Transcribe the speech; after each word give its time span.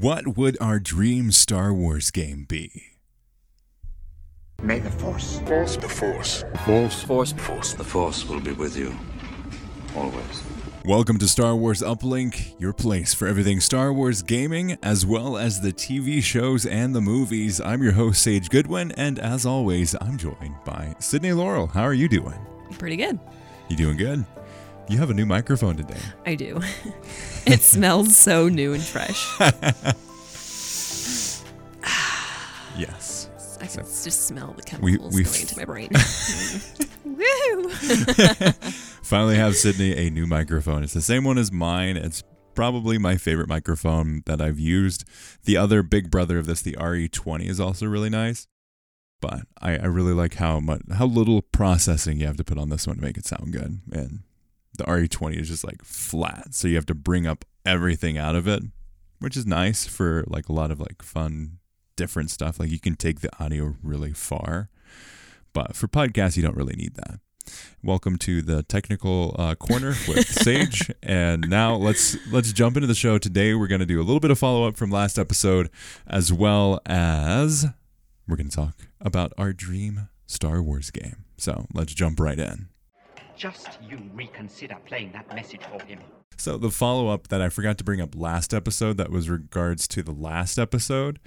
What 0.00 0.36
would 0.36 0.56
our 0.60 0.80
dream 0.80 1.30
Star 1.30 1.72
Wars 1.72 2.10
game 2.10 2.46
be? 2.48 2.82
May 4.60 4.80
the 4.80 4.90
Force. 4.90 5.38
Force. 5.40 5.76
The 5.76 5.88
Force. 5.88 6.44
Force. 6.64 7.02
Force. 7.02 7.32
Force. 7.34 7.74
The 7.74 7.84
Force 7.84 8.28
will 8.28 8.40
be 8.40 8.50
with 8.50 8.76
you. 8.76 8.92
Always. 9.94 10.42
Welcome 10.84 11.18
to 11.18 11.28
Star 11.28 11.54
Wars 11.54 11.80
Uplink, 11.80 12.58
your 12.58 12.72
place 12.72 13.14
for 13.14 13.28
everything 13.28 13.60
Star 13.60 13.92
Wars 13.92 14.22
gaming, 14.22 14.76
as 14.82 15.06
well 15.06 15.36
as 15.36 15.60
the 15.60 15.72
TV 15.72 16.20
shows 16.20 16.66
and 16.66 16.92
the 16.92 17.00
movies. 17.00 17.60
I'm 17.60 17.80
your 17.80 17.92
host, 17.92 18.20
Sage 18.20 18.48
Goodwin, 18.48 18.90
and 18.92 19.20
as 19.20 19.46
always, 19.46 19.94
I'm 20.00 20.18
joined 20.18 20.56
by 20.64 20.96
Sydney 20.98 21.34
Laurel. 21.34 21.68
How 21.68 21.84
are 21.84 21.94
you 21.94 22.08
doing? 22.08 22.34
Pretty 22.78 22.96
good. 22.96 23.20
You 23.68 23.76
doing 23.76 23.96
good? 23.96 24.24
You 24.88 24.98
have 24.98 25.10
a 25.10 25.14
new 25.14 25.26
microphone 25.26 25.76
today. 25.76 25.98
I 26.26 26.34
do. 26.34 26.60
it 27.46 27.60
smells 27.60 28.16
so 28.16 28.48
new 28.48 28.74
and 28.74 28.82
fresh. 28.82 29.94
Yes. 32.76 33.58
I 33.60 33.66
can 33.66 33.84
just 33.84 34.26
smell 34.26 34.52
the 34.52 34.62
chemicals 34.62 35.14
we 35.14 35.22
going 35.22 35.34
f- 35.34 35.42
into 35.42 35.56
my 35.56 35.64
brain. 35.64 35.90
Woo! 37.04 37.70
Finally 39.02 39.36
have 39.36 39.54
Sydney 39.56 39.96
a 39.96 40.10
new 40.10 40.26
microphone. 40.26 40.82
It's 40.82 40.92
the 40.92 41.00
same 41.00 41.24
one 41.24 41.38
as 41.38 41.52
mine. 41.52 41.96
It's 41.96 42.22
probably 42.54 42.98
my 42.98 43.16
favorite 43.16 43.48
microphone 43.48 44.22
that 44.26 44.40
I've 44.40 44.58
used. 44.58 45.04
The 45.44 45.56
other 45.56 45.82
big 45.82 46.10
brother 46.10 46.38
of 46.38 46.46
this, 46.46 46.62
the 46.62 46.72
RE20, 46.72 47.48
is 47.48 47.60
also 47.60 47.86
really 47.86 48.10
nice. 48.10 48.48
But 49.20 49.42
I, 49.60 49.76
I 49.76 49.86
really 49.86 50.12
like 50.12 50.34
how 50.34 50.60
much 50.60 50.82
how 50.94 51.06
little 51.06 51.40
processing 51.42 52.20
you 52.20 52.26
have 52.26 52.36
to 52.36 52.44
put 52.44 52.58
on 52.58 52.68
this 52.68 52.86
one 52.86 52.96
to 52.96 53.02
make 53.02 53.16
it 53.16 53.24
sound 53.24 53.52
good. 53.52 53.80
And 53.92 54.22
the 54.76 54.84
RE20 54.84 55.40
is 55.40 55.48
just 55.48 55.64
like 55.64 55.82
flat. 55.84 56.54
So 56.54 56.68
you 56.68 56.76
have 56.76 56.86
to 56.86 56.94
bring 56.94 57.26
up 57.26 57.44
everything 57.64 58.18
out 58.18 58.34
of 58.34 58.48
it, 58.48 58.62
which 59.20 59.36
is 59.36 59.46
nice 59.46 59.86
for 59.86 60.24
like 60.26 60.48
a 60.48 60.52
lot 60.52 60.70
of 60.70 60.80
like 60.80 61.02
fun 61.02 61.58
different 61.96 62.30
stuff. 62.30 62.58
Like 62.58 62.70
you 62.70 62.80
can 62.80 62.96
take 62.96 63.20
the 63.20 63.30
audio 63.42 63.76
really 63.82 64.12
far. 64.12 64.68
But 65.52 65.76
for 65.76 65.86
podcasts, 65.86 66.36
you 66.36 66.42
don't 66.42 66.56
really 66.56 66.74
need 66.74 66.96
that. 66.96 67.20
Welcome 67.82 68.16
to 68.18 68.42
the 68.42 68.62
technical 68.62 69.36
uh, 69.38 69.54
corner 69.54 69.94
with 70.08 70.26
Sage, 70.26 70.90
and 71.02 71.48
now 71.48 71.76
let's 71.76 72.16
let's 72.32 72.52
jump 72.52 72.76
into 72.76 72.86
the 72.86 72.94
show. 72.94 73.18
Today, 73.18 73.54
we're 73.54 73.66
going 73.66 73.80
to 73.80 73.86
do 73.86 74.00
a 74.00 74.02
little 74.02 74.18
bit 74.18 74.30
of 74.30 74.38
follow 74.38 74.66
up 74.66 74.76
from 74.76 74.90
last 74.90 75.18
episode, 75.18 75.68
as 76.06 76.32
well 76.32 76.80
as 76.86 77.66
we're 78.26 78.36
going 78.36 78.48
to 78.48 78.56
talk 78.56 78.88
about 79.00 79.34
our 79.36 79.52
dream 79.52 80.08
Star 80.26 80.62
Wars 80.62 80.90
game. 80.90 81.24
So 81.36 81.66
let's 81.74 81.92
jump 81.92 82.18
right 82.18 82.38
in. 82.38 82.68
Just 83.44 83.78
you 83.86 83.98
reconsider 84.14 84.76
playing 84.86 85.12
that 85.12 85.28
message 85.34 85.60
for 85.70 85.78
him. 85.84 85.98
So 86.38 86.56
the 86.56 86.70
follow 86.70 87.08
up 87.08 87.28
that 87.28 87.42
I 87.42 87.50
forgot 87.50 87.76
to 87.76 87.84
bring 87.84 88.00
up 88.00 88.16
last 88.16 88.54
episode 88.54 88.96
that 88.96 89.10
was 89.10 89.28
regards 89.28 89.86
to 89.88 90.02
the 90.02 90.12
last 90.12 90.58
episode. 90.58 91.20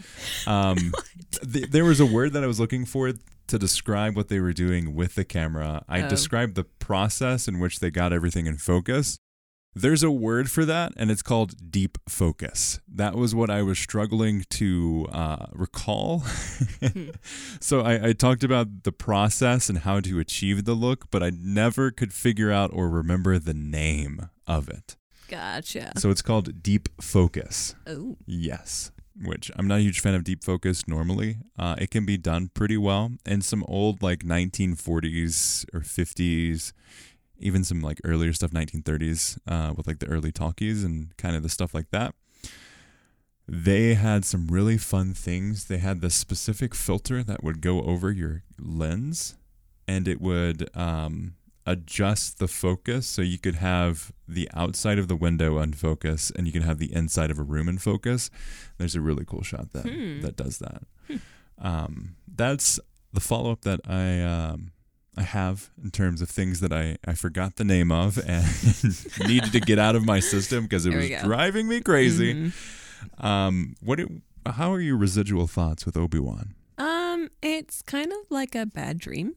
Um, 0.47 0.93
th- 1.53 1.69
there 1.69 1.85
was 1.85 1.99
a 1.99 2.07
word 2.07 2.33
that 2.33 2.43
I 2.43 2.47
was 2.47 2.59
looking 2.59 2.85
for 2.85 3.13
to 3.47 3.59
describe 3.59 4.15
what 4.15 4.29
they 4.29 4.39
were 4.39 4.51
doing 4.51 4.95
with 4.95 5.13
the 5.13 5.23
camera. 5.23 5.85
I 5.87 6.01
Oh. 6.01 6.09
described 6.09 6.55
the 6.55 6.63
process 6.63 7.47
in 7.47 7.59
which 7.59 7.81
they 7.81 7.91
got 7.91 8.11
everything 8.11 8.47
in 8.47 8.57
focus. 8.57 9.19
There's 9.79 10.01
a 10.01 10.09
word 10.09 10.49
for 10.49 10.65
that, 10.65 10.93
and 10.97 11.11
it's 11.11 11.21
called 11.21 11.71
deep 11.71 11.99
focus. 12.09 12.79
That 12.87 13.13
was 13.13 13.35
what 13.35 13.51
I 13.51 13.61
was 13.61 13.77
struggling 13.77 14.43
to 14.49 15.07
uh, 15.11 15.45
recall. 15.53 16.23
so 17.59 17.81
I, 17.81 18.07
I 18.07 18.13
talked 18.13 18.43
about 18.43 18.83
the 18.83 18.91
process 18.91 19.69
and 19.69 19.79
how 19.79 19.99
to 19.99 20.19
achieve 20.19 20.65
the 20.65 20.73
look, 20.73 21.11
but 21.11 21.21
I 21.21 21.29
never 21.29 21.91
could 21.91 22.11
figure 22.11 22.51
out 22.51 22.71
or 22.73 22.89
remember 22.89 23.37
the 23.37 23.53
name 23.53 24.29
of 24.47 24.67
it. 24.67 24.95
Gotcha. 25.27 25.91
So 25.97 26.09
it's 26.09 26.23
called 26.23 26.63
deep 26.63 26.89
focus. 26.99 27.75
Oh, 27.85 28.17
Yes, 28.25 28.91
which 29.21 29.51
I'm 29.55 29.67
not 29.67 29.79
a 29.79 29.81
huge 29.81 29.99
fan 29.99 30.15
of 30.15 30.23
deep 30.23 30.43
focus 30.43 30.87
normally. 30.87 31.37
Uh, 31.57 31.75
it 31.77 31.91
can 31.91 32.03
be 32.03 32.17
done 32.17 32.49
pretty 32.53 32.77
well 32.77 33.11
in 33.27 33.41
some 33.43 33.63
old 33.67 34.01
like 34.01 34.19
1940s 34.23 35.65
or 35.73 35.81
50s, 35.81 36.73
even 37.39 37.63
some 37.63 37.81
like 37.81 37.99
earlier 38.03 38.33
stuff 38.33 38.51
1930s 38.51 39.37
uh, 39.47 39.73
with 39.75 39.87
like 39.87 39.99
the 39.99 40.07
early 40.07 40.31
talkies 40.31 40.83
and 40.83 41.15
kind 41.17 41.35
of 41.35 41.43
the 41.43 41.49
stuff 41.49 41.73
like 41.73 41.89
that. 41.91 42.15
They 43.49 43.93
had 43.93 44.25
some 44.25 44.47
really 44.47 44.77
fun 44.77 45.13
things. 45.13 45.65
They 45.65 45.77
had 45.77 46.01
this 46.01 46.15
specific 46.15 46.75
filter 46.75 47.23
that 47.23 47.43
would 47.43 47.61
go 47.61 47.81
over 47.81 48.11
your 48.11 48.43
lens 48.59 49.35
and 49.87 50.05
it 50.07 50.19
would 50.19 50.69
um, 50.75 51.35
adjust 51.65 52.39
the 52.39 52.47
focus 52.49 53.07
so 53.07 53.21
you 53.21 53.37
could 53.39 53.55
have 53.55 54.11
the 54.27 54.49
outside 54.53 54.99
of 54.99 55.07
the 55.07 55.15
window 55.15 55.59
unfocus 55.59 56.29
and 56.35 56.45
you 56.45 56.51
can 56.51 56.63
have 56.63 56.77
the 56.77 56.93
inside 56.93 57.31
of 57.31 57.39
a 57.39 57.43
room 57.43 57.69
in 57.69 57.77
focus. 57.77 58.29
There's 58.77 58.95
a 58.95 59.01
really 59.01 59.23
cool 59.25 59.43
shot 59.43 59.71
that 59.71 59.85
Hmm. 59.87 60.19
that 60.21 60.35
does 60.35 60.57
that. 60.59 60.83
Um, 61.59 62.15
that's 62.27 62.81
the 63.13 63.21
follow 63.21 63.51
up 63.53 63.61
that 63.61 63.79
I 63.87 64.19
um, 64.21 64.71
I 65.17 65.23
have 65.23 65.69
in 65.83 65.91
terms 65.91 66.21
of 66.21 66.29
things 66.29 66.59
that 66.59 66.71
I, 66.71 66.97
I 67.07 67.13
forgot 67.15 67.55
the 67.55 67.63
name 67.63 67.91
of 67.91 68.17
and 68.27 68.45
needed 69.27 69.51
to 69.53 69.59
get 69.59 69.79
out 69.79 69.95
of 69.95 70.05
my 70.05 70.19
system 70.19 70.63
because 70.65 70.85
it 70.85 70.91
There 70.91 70.99
was 70.99 71.23
driving 71.23 71.67
me 71.67 71.81
crazy. 71.81 72.33
Mhm. 72.33 73.23
Um, 73.23 73.75
what? 73.81 73.99
It, 73.99 74.09
how 74.45 74.71
are 74.73 74.79
your 74.79 74.97
residual 74.97 75.47
thoughts 75.47 75.85
with 75.85 75.97
Obi 75.97 76.19
Wan? 76.19 76.53
Um, 76.77 77.29
it's 77.41 77.81
kind 77.81 78.11
of 78.11 78.19
like 78.29 78.53
a 78.55 78.65
bad 78.65 78.99
dream, 78.99 79.33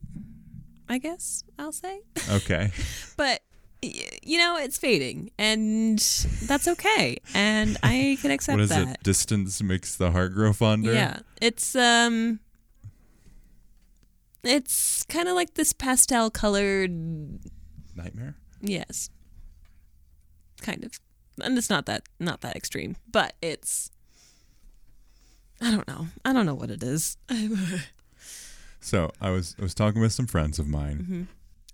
I 0.88 0.98
guess 0.98 1.42
I'll 1.58 1.72
say. 1.72 2.00
Okay. 2.30 2.70
But 3.16 3.40
you 3.82 4.36
know, 4.38 4.58
it's 4.58 4.76
fading, 4.76 5.30
and 5.38 5.98
that's 6.46 6.68
okay, 6.68 7.16
and 7.34 7.78
I 7.82 8.18
can 8.20 8.30
accept 8.36 8.56
what 8.56 8.62
is 8.62 8.68
that. 8.70 8.88
it? 8.88 9.02
Distance 9.02 9.62
makes 9.62 9.96
the 9.96 10.10
heart 10.10 10.34
grow 10.34 10.52
fonder. 10.52 10.92
Yeah, 10.92 11.20
it's 11.40 11.74
um, 11.74 12.40
it's 14.42 15.04
kind 15.04 15.28
of 15.28 15.34
like 15.34 15.54
this 15.54 15.72
pastel 15.72 16.30
colored. 16.30 16.90
Nightmare. 17.94 18.36
Yes, 18.62 19.10
kind 20.62 20.84
of, 20.84 20.98
and 21.42 21.56
it's 21.58 21.70
not 21.70 21.86
that 21.86 22.02
not 22.18 22.40
that 22.42 22.56
extreme, 22.56 22.96
but 23.10 23.34
it's. 23.42 23.90
I 25.60 25.70
don't 25.70 25.86
know. 25.88 26.08
I 26.24 26.32
don't 26.32 26.46
know 26.46 26.54
what 26.54 26.70
it 26.70 26.82
is. 26.82 27.16
So 28.82 29.10
I 29.20 29.28
was 29.28 29.54
I 29.58 29.62
was 29.62 29.74
talking 29.74 30.00
with 30.00 30.12
some 30.12 30.26
friends 30.26 30.58
of 30.58 30.66
mine 30.66 31.06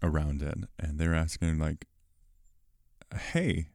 Mhm. 0.03 0.09
around 0.11 0.43
it, 0.43 0.59
and 0.77 0.99
they're 0.99 1.15
asking 1.15 1.57
like, 1.57 1.87
"Hey, 3.33 3.69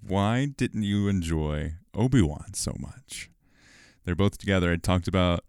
why 0.00 0.46
didn't 0.46 0.84
you 0.84 1.08
enjoy 1.08 1.74
Obi 1.92 2.22
Wan 2.22 2.54
so 2.54 2.74
much?" 2.78 3.30
They're 4.04 4.14
both 4.14 4.38
together. 4.38 4.72
I 4.72 4.76
talked 4.76 5.06
about 5.06 5.44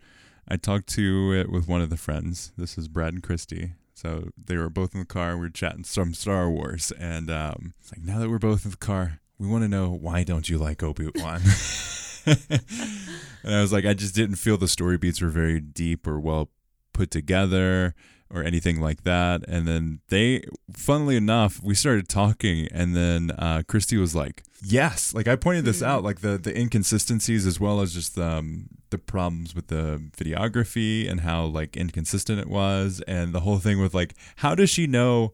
I 0.47 0.57
talked 0.57 0.88
to 0.89 1.33
it 1.33 1.50
with 1.50 1.67
one 1.67 1.81
of 1.81 1.89
the 1.89 1.97
friends. 1.97 2.51
This 2.57 2.78
is 2.78 2.88
Brad 2.88 3.13
and 3.13 3.23
Christy. 3.23 3.73
So 3.95 4.29
they 4.38 4.57
were 4.57 4.69
both 4.69 4.94
in 4.94 5.00
the 5.00 5.06
car. 5.06 5.35
We 5.35 5.41
were 5.41 5.50
chatting 5.50 5.85
some 5.85 6.13
Star 6.13 6.50
Wars, 6.50 6.91
and 7.00 7.31
um, 7.31 7.73
it's 7.79 7.91
like 7.91 8.03
now 8.03 8.19
that 8.19 8.29
we're 8.29 8.39
both 8.39 8.66
in 8.66 8.72
the 8.72 8.78
car, 8.78 9.22
we 9.39 9.47
want 9.47 9.63
to 9.63 9.67
know 9.69 9.89
why 9.89 10.23
don't 10.23 10.47
you 10.50 10.57
like 10.57 10.84
Obi 10.84 11.09
Wan? 11.16 11.41
and 12.25 13.55
I 13.55 13.61
was 13.61 13.72
like, 13.72 13.85
I 13.85 13.94
just 13.94 14.13
didn't 14.13 14.35
feel 14.35 14.57
the 14.57 14.67
story 14.67 14.97
beats 14.97 15.22
were 15.22 15.29
very 15.29 15.59
deep 15.59 16.05
or 16.05 16.19
well 16.19 16.50
put 16.94 17.09
together 17.09 17.95
or 18.29 18.44
anything 18.44 18.81
like 18.81 19.03
that. 19.03 19.44
And 19.47 19.67
then 19.67 20.01
they, 20.09 20.44
funnily 20.72 21.16
enough, 21.16 21.61
we 21.63 21.73
started 21.73 22.09
talking, 22.09 22.67
and 22.72 22.95
then 22.95 23.31
uh, 23.31 23.63
Christy 23.67 23.97
was 23.97 24.13
like, 24.13 24.44
"Yes." 24.61 25.13
Like 25.13 25.28
I 25.28 25.35
pointed 25.35 25.66
this 25.66 25.81
out, 25.81 26.03
like 26.03 26.22
the 26.22 26.38
the 26.38 26.57
inconsistencies 26.57 27.45
as 27.45 27.59
well 27.59 27.81
as 27.81 27.94
just 27.94 28.17
um, 28.17 28.67
the 28.95 29.11
problems 29.11 29.53
with 29.56 29.67
the 29.67 30.01
videography 30.17 31.09
and 31.09 31.22
how 31.22 31.45
like 31.45 31.75
inconsistent 31.78 32.39
it 32.39 32.47
was, 32.47 33.01
and 33.07 33.33
the 33.33 33.41
whole 33.41 33.57
thing 33.57 33.81
with 33.81 33.94
like, 33.94 34.13
how 34.38 34.56
does 34.56 34.69
she 34.69 34.88
know? 34.88 35.33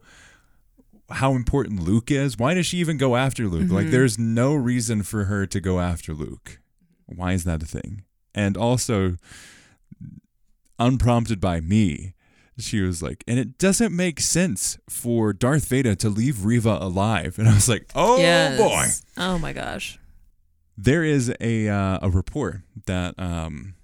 How 1.10 1.32
important 1.34 1.82
Luke 1.82 2.10
is? 2.10 2.38
Why 2.38 2.54
does 2.54 2.64
she 2.66 2.78
even 2.78 2.96
go 2.96 3.16
after 3.16 3.46
Luke? 3.46 3.70
Like, 3.70 3.84
mm-hmm. 3.84 3.90
there's 3.92 4.18
no 4.18 4.54
reason 4.54 5.02
for 5.02 5.24
her 5.24 5.46
to 5.46 5.60
go 5.60 5.78
after 5.78 6.14
Luke. 6.14 6.58
Why 7.06 7.32
is 7.32 7.44
that 7.44 7.62
a 7.62 7.66
thing? 7.66 8.04
And 8.34 8.56
also, 8.56 9.16
unprompted 10.78 11.38
by 11.40 11.60
me, 11.60 12.14
she 12.58 12.80
was 12.80 13.02
like, 13.02 13.24
and 13.26 13.38
it 13.38 13.58
doesn't 13.58 13.94
make 13.94 14.20
sense 14.20 14.78
for 14.88 15.32
Darth 15.32 15.66
Vader 15.66 15.94
to 15.96 16.08
leave 16.08 16.44
Reva 16.44 16.78
alive. 16.80 17.36
And 17.42 17.48
I 17.48 17.54
was 17.54 17.68
like, 17.68 17.90
oh 17.94 18.18
Yes. 18.18 18.58
boy. 18.58 19.22
Oh 19.22 19.38
my 19.38 19.52
gosh. 19.52 19.98
There 20.76 21.04
is 21.04 21.32
a 21.40 21.68
uh, 21.68 21.98
a 22.02 22.10
report 22.10 22.62
that 22.86 23.14
um, 23.18 23.74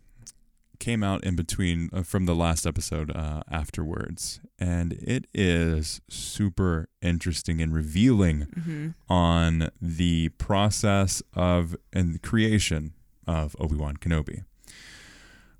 came 0.79 1.02
out 1.02 1.25
in 1.25 1.37
between 1.37 1.90
uh, 1.93 2.02
from 2.02 2.26
the 2.26 2.35
last 2.35 2.67
episode 2.67 3.14
uh, 3.14 3.43
afterwards, 3.50 4.40
and 4.58 4.93
it 4.94 5.26
is 5.35 6.00
super 6.08 6.88
interesting 7.02 7.61
and 7.61 7.73
revealing 7.75 8.43
hmm 8.64 8.88
on 9.08 9.70
the 9.81 10.29
process 10.31 11.23
of 11.35 11.76
and 11.93 12.14
the 12.14 12.19
creation 12.19 12.93
of 13.26 13.55
Obi 13.58 13.76
Wan 13.76 13.96
Kenobi. 13.96 14.44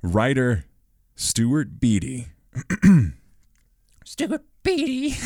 Writer 0.03 0.65
Stuart 1.17 1.81
Beattie 1.81 2.29
Stuart 4.05 4.43
Beattie. 4.69 5.17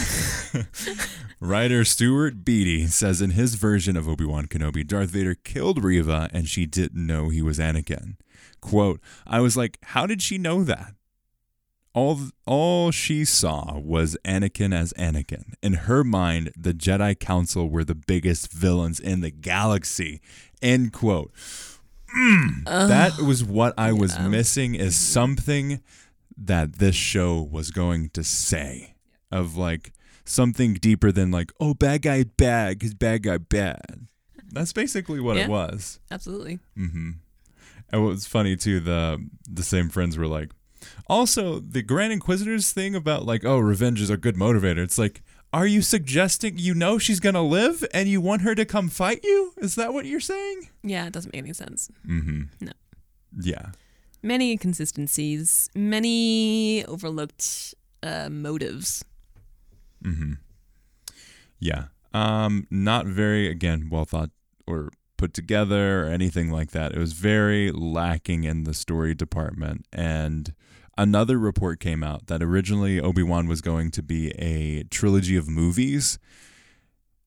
Writer 1.41 1.85
Stuart 1.85 2.45
Beattie 2.45 2.87
says 2.87 3.21
in 3.21 3.31
his 3.31 3.57
version 3.57 3.97
of 3.97 4.09
Obi 4.09 4.25
Wan 4.25 4.47
Kenobi, 4.47 4.87
Darth 4.87 5.11
Vader 5.11 5.35
killed 5.35 5.83
Reva 5.83 6.31
and 6.33 6.47
she 6.47 6.65
didn't 6.65 7.05
know 7.05 7.29
he 7.29 7.43
was 7.43 7.59
Anakin. 7.59 8.15
Quote, 8.61 9.01
I 9.27 9.41
was 9.41 9.57
like, 9.57 9.79
how 9.83 10.07
did 10.07 10.23
she 10.23 10.39
know 10.39 10.63
that? 10.63 10.95
All, 11.93 12.21
all 12.47 12.93
she 12.93 13.25
saw 13.25 13.81
was 13.81 14.17
Anakin 14.25 14.73
as 14.73 14.93
Anakin. 14.93 15.55
In 15.61 15.73
her 15.75 16.05
mind, 16.05 16.53
the 16.57 16.73
Jedi 16.73 17.19
Council 17.19 17.69
were 17.69 17.85
the 17.85 17.97
biggest 17.97 18.53
villains 18.53 19.01
in 19.01 19.23
the 19.23 19.33
galaxy. 19.33 20.21
End 20.63 20.93
quote. 20.93 21.33
Mm, 22.17 22.65
that 22.65 23.19
was 23.19 23.43
what 23.43 23.75
I 23.77 23.93
was 23.93 24.17
missing 24.21 24.77
is 24.77 24.95
something 24.95 25.83
that 26.37 26.75
this 26.75 26.95
show 26.95 27.43
was 27.43 27.73
going 27.73 28.11
to 28.11 28.23
say 28.23 28.92
of 29.33 29.57
like 29.57 29.93
something 30.25 30.75
deeper 30.75 31.11
than 31.11 31.31
like 31.31 31.51
oh 31.61 31.75
bad 31.75 32.03
guy 32.03 32.25
bad 32.25 32.79
because 32.79 32.95
bad 32.95 33.23
guy 33.25 33.39
bad 33.39 33.81
that's 34.53 34.73
basically 34.73 35.19
what 35.21 35.37
Yeah. 35.37 35.45
it 35.45 35.49
was 35.51 35.99
Absolutely. 36.11 36.59
Mm-hmm. 36.79 37.11
and 37.91 38.03
what 38.03 38.09
was 38.09 38.27
funny 38.27 38.55
too 38.57 38.79
the 38.81 39.19
the 39.51 39.63
same 39.65 39.89
friends 39.89 40.17
were 40.17 40.27
like 40.29 40.51
also 41.09 41.59
the 41.61 41.83
grand 41.83 42.13
inquisitors 42.13 42.71
thing 42.73 42.95
about 42.95 43.25
like 43.27 43.45
oh 43.45 43.59
revenge 43.59 44.01
is 44.01 44.11
a 44.11 44.17
good 44.17 44.37
motivator 44.37 44.79
it's 44.79 44.99
like 44.99 45.23
are 45.53 45.67
you 45.67 45.83
suggesting 45.83 46.57
you 46.57 46.75
know 46.75 46.99
she's 46.99 47.21
gonna 47.21 47.43
live 47.43 47.85
and 47.93 48.09
you 48.09 48.21
want 48.21 48.43
her 48.43 48.55
to 48.55 48.65
come 48.65 48.89
fight 48.89 49.21
you 49.23 49.53
is 49.59 49.75
that 49.75 49.93
what 49.93 50.07
you're 50.07 50.21
saying 50.21 50.69
Yeah, 50.83 51.07
it 51.07 51.13
doesn't 51.13 51.33
make 51.35 51.43
any 51.43 51.53
sense. 51.53 51.91
Mm-hmm. 52.07 52.43
No. 52.61 52.73
Yeah 53.41 53.71
Many 54.25 54.53
inconsistencies, 54.53 55.69
many 55.75 56.85
overlooked 56.87 57.75
uh, 58.05 58.29
motives. 58.31 59.05
Yeah. 61.59 61.85
Um, 62.13 62.67
not 62.71 63.07
very 63.07 63.49
again 63.49 63.89
well 63.91 64.05
thought 64.05 64.31
or 64.67 64.91
put 65.17 65.33
together 65.33 66.05
or 66.05 66.11
anything 66.11 66.51
like 66.51 66.73
that. 66.73 66.93
It 66.93 66.99
was 66.99 67.13
very 67.13 67.71
lacking 67.71 68.45
in 68.45 68.65
the 68.65 68.75
story 68.75 69.15
department. 69.15 69.87
And 69.93 70.53
another 70.99 71.39
report 71.39 71.79
came 71.79 72.03
out 72.03 72.27
that 72.27 72.43
originally 72.43 73.01
Obi 73.01 73.23
Wan 73.23 73.47
was 73.47 73.61
going 73.61 73.93
to 73.93 74.03
be 74.03 74.31
a 74.33 74.83
trilogy 74.85 75.37
of 75.37 75.49
movies. 75.49 76.19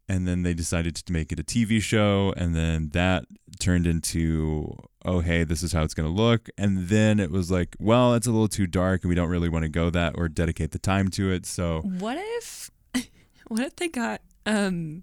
And 0.07 0.27
then 0.27 0.43
they 0.43 0.53
decided 0.53 0.95
to 0.95 1.11
make 1.11 1.31
it 1.31 1.39
a 1.39 1.43
TV 1.43 1.81
show, 1.81 2.31
and 2.37 2.53
then 2.55 2.89
that 2.93 3.25
turned 3.59 3.87
into, 3.87 4.75
oh 5.03 5.19
hey, 5.21 5.43
this 5.43 5.63
is 5.63 5.73
how 5.73 5.81
it's 5.83 5.95
gonna 5.95 6.09
look. 6.09 6.47
And 6.59 6.89
then 6.89 7.19
it 7.19 7.31
was 7.31 7.49
like, 7.49 7.75
well, 7.79 8.13
it's 8.13 8.27
a 8.27 8.31
little 8.31 8.47
too 8.47 8.67
dark, 8.67 9.03
and 9.03 9.09
we 9.09 9.15
don't 9.15 9.29
really 9.29 9.49
want 9.49 9.63
to 9.63 9.69
go 9.69 9.89
that 9.89 10.13
or 10.15 10.27
dedicate 10.29 10.71
the 10.71 10.79
time 10.79 11.09
to 11.11 11.31
it. 11.31 11.47
So 11.47 11.81
What 11.81 12.17
if, 12.19 12.69
what 13.47 13.61
if 13.61 13.75
they 13.77 13.87
got 13.87 14.21
um, 14.45 15.01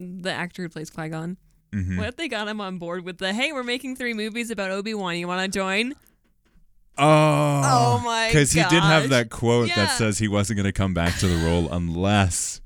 the 0.00 0.32
actor 0.32 0.62
who 0.62 0.68
plays 0.68 0.90
Qui 0.90 1.08
Gon? 1.08 1.36
Mm-hmm. 1.72 1.98
What 1.98 2.08
if 2.08 2.16
they 2.16 2.28
got 2.28 2.48
him 2.48 2.60
on 2.60 2.78
board 2.78 3.04
with 3.04 3.18
the 3.18 3.32
hey, 3.32 3.52
we're 3.52 3.62
making 3.62 3.94
three 3.96 4.12
movies 4.12 4.50
about 4.50 4.70
Obi 4.72 4.92
Wan. 4.92 5.16
You 5.16 5.28
want 5.28 5.40
to 5.40 5.56
join? 5.58 5.94
Oh, 6.98 7.62
Oh 7.64 8.02
my 8.04 8.28
Because 8.28 8.52
he 8.52 8.62
did 8.64 8.82
have 8.82 9.08
that 9.10 9.30
quote 9.30 9.68
Yeah. 9.68 9.76
that 9.76 9.90
says 9.96 10.18
he 10.18 10.28
wasn't 10.28 10.58
going 10.58 10.66
to 10.66 10.72
come 10.72 10.92
back 10.92 11.16
to 11.20 11.26
the 11.26 11.42
role 11.46 11.72
unless, 11.72 12.60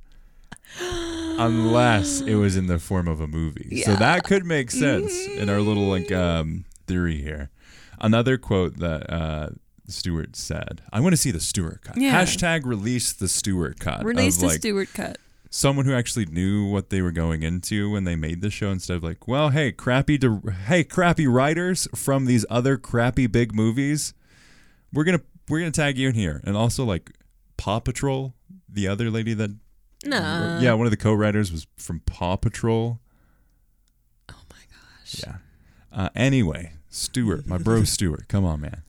unless 0.81 2.21
it 2.21 2.35
was 2.37 2.57
in 2.57 2.67
the 2.67 2.79
form 2.79 3.09
of 3.09 3.21
a 3.21 3.27
movie. 3.27 3.83
So 3.83 3.95
that 3.97 4.25
could 4.25 4.45
make 4.45 4.71
sense 4.71 5.27
in 5.27 5.49
our 5.49 5.61
little 5.61 5.85
like 5.85 6.11
um, 6.13 6.65
theory 6.87 7.21
here. 7.21 7.51
Another 8.01 8.37
quote 8.37 8.79
that 8.79 9.11
uh, 9.13 9.51
Stuart 9.89 10.37
said: 10.37 10.83
"I 10.93 11.01
want 11.01 11.13
to 11.13 11.17
see 11.17 11.31
the 11.31 11.41
Stuart 11.41 11.83
cut." 11.83 11.97
Yeah. 11.97 12.23
Hashtag 12.23 12.65
release 12.65 13.13
the 13.13 13.29
Stuart 13.29 13.79
cut. 13.79 14.05
Release 14.05 14.39
the 14.39 14.47
like, 14.47 14.59
Stuart 14.59 14.89
cut. 14.93 15.19
someone 15.51 15.87
who 15.87 15.95
actually 15.95 16.27
knew 16.27 16.67
what 16.67 16.91
they 16.91 17.01
were 17.01 17.13
going 17.13 17.43
into 17.43 17.91
when 17.91 18.05
they 18.05 18.17
made 18.17 18.41
the 18.43 18.51
show 18.51 18.71
instead 18.71 18.97
of 18.97 19.03
like, 19.03 19.27
well, 19.27 19.51
hey, 19.51 19.73
crappy 19.73 20.19
hey, 20.67 20.85
crappy 20.85 21.27
writers 21.27 21.89
from 21.95 22.27
these 22.27 22.45
other 22.51 22.77
crappy 22.77 23.27
big 23.27 23.55
movies, 23.55 24.13
we're 24.93 25.05
gonna 25.05 25.23
we're 25.49 25.61
gonna 25.61 25.71
tag 25.71 25.97
you 25.99 26.09
in 26.09 26.15
here, 26.15 26.41
and 26.45 26.57
also 26.57 26.85
like 26.85 27.13
Paw 27.57 27.81
Patrol, 27.81 28.35
the 28.69 28.89
other 28.89 29.11
lady 29.11 29.35
that 29.35 29.51
No. 30.07 30.59
yeah, 30.63 30.73
one 30.75 30.87
of 30.87 30.91
the 30.91 30.97
co-writers 30.97 31.51
was 31.53 31.67
from 31.77 32.01
Paw 32.01 32.37
Patrol. 32.37 33.01
Oh 34.31 34.35
my 34.51 34.57
gosh. 34.71 35.23
Yeah. 35.27 35.37
Uh, 35.93 36.09
anyway, 36.15 36.73
Stuart, 36.89 37.47
my 37.47 37.59
bro 37.59 37.85
Stuart, 37.85 38.29
come 38.29 38.45
on, 38.45 38.61
man. 38.61 38.83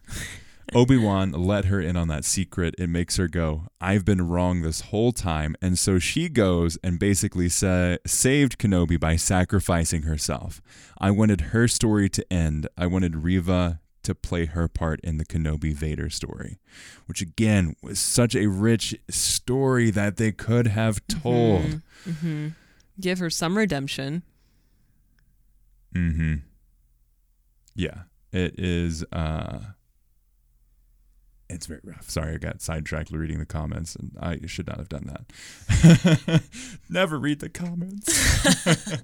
Obi 0.76 0.98
Wan 0.98 1.32
let 1.32 1.66
her 1.66 1.80
in 1.80 1.96
on 1.96 2.10
that 2.10 2.26
secret. 2.26 2.76
It 2.78 2.88
makes 2.88 3.16
her 3.16 3.30
go, 3.30 3.68
I've 3.80 4.04
been 4.04 4.28
wrong 4.28 4.62
this 4.62 4.82
whole 4.82 5.14
time. 5.14 5.56
And 5.62 5.80
so 5.80 5.98
she 5.98 6.28
goes 6.28 6.78
and 6.84 7.00
basically 7.00 7.48
sa- 7.48 7.96
saved 8.06 8.58
Kenobi 8.58 9.00
by 9.00 9.16
sacrificing 9.16 10.02
herself. 10.02 10.62
I 10.98 11.12
wanted 11.12 11.40
her 11.42 11.70
story 11.70 12.10
to 12.10 12.34
end. 12.34 12.68
I 12.78 12.86
wanted 12.86 13.24
Reva 13.24 13.80
to 14.08 14.16
play 14.16 14.46
her 14.46 14.68
part 14.68 15.00
in 15.02 15.18
the 15.18 15.26
Kenobi 15.26 15.74
Vader 15.74 16.10
story, 16.10 16.58
which 17.06 17.22
again 17.22 17.76
was 17.84 18.00
such 18.00 18.36
a 18.36 18.48
rich 18.48 18.96
story 19.10 19.92
that 19.92 20.18
they 20.18 20.32
could 20.32 20.68
have 20.68 21.06
told. 21.08 21.82
Give 23.00 23.20
her 23.20 23.30
some 23.30 23.58
redemption. 23.58 24.24
Mm-hmm. 25.94 26.36
Yeah, 27.76 28.04
it 28.32 28.56
is. 28.60 29.04
uh 29.12 29.60
It's 31.50 31.66
very 31.68 31.82
rough. 31.84 32.10
Sorry, 32.10 32.34
I 32.34 32.38
got 32.38 32.62
sidetracked 32.62 33.12
reading 33.12 33.40
the 33.40 33.46
comments, 33.46 33.96
and 33.96 34.12
I 34.20 34.40
should 34.48 34.68
not 34.68 34.78
have 34.78 34.90
done 34.90 35.12
that. 35.14 36.42
Never 36.90 37.20
read 37.20 37.40
the 37.40 37.50
comments. 37.50 38.98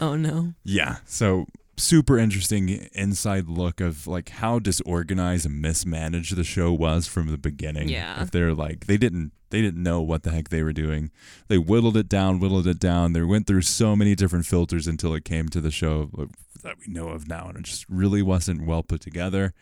Oh 0.00 0.16
no. 0.16 0.54
yeah, 0.64 0.96
so 1.04 1.46
super 1.78 2.18
interesting 2.18 2.88
inside 2.92 3.48
look 3.48 3.80
of 3.80 4.06
like 4.06 4.30
how 4.30 4.58
disorganized 4.58 5.46
and 5.46 5.60
mismanaged 5.60 6.34
the 6.34 6.44
show 6.44 6.72
was 6.72 7.06
from 7.06 7.28
the 7.28 7.38
beginning. 7.38 7.88
Yeah. 7.88 8.22
if 8.22 8.30
they're 8.30 8.54
like 8.54 8.86
they 8.86 8.96
didn't 8.96 9.32
they 9.50 9.62
didn't 9.62 9.82
know 9.82 10.00
what 10.00 10.22
the 10.22 10.30
heck 10.30 10.48
they 10.48 10.62
were 10.62 10.72
doing. 10.72 11.10
They 11.48 11.58
whittled 11.58 11.96
it 11.96 12.08
down, 12.08 12.40
whittled 12.40 12.66
it 12.66 12.80
down. 12.80 13.12
They 13.12 13.22
went 13.22 13.46
through 13.46 13.62
so 13.62 13.94
many 13.94 14.14
different 14.14 14.46
filters 14.46 14.86
until 14.86 15.14
it 15.14 15.24
came 15.24 15.48
to 15.50 15.60
the 15.60 15.70
show 15.70 16.10
that 16.62 16.76
we 16.78 16.92
know 16.92 17.08
of 17.10 17.28
now, 17.28 17.48
and 17.48 17.58
it 17.58 17.64
just 17.64 17.86
really 17.88 18.22
wasn't 18.22 18.66
well 18.66 18.82
put 18.82 19.00
together. 19.00 19.54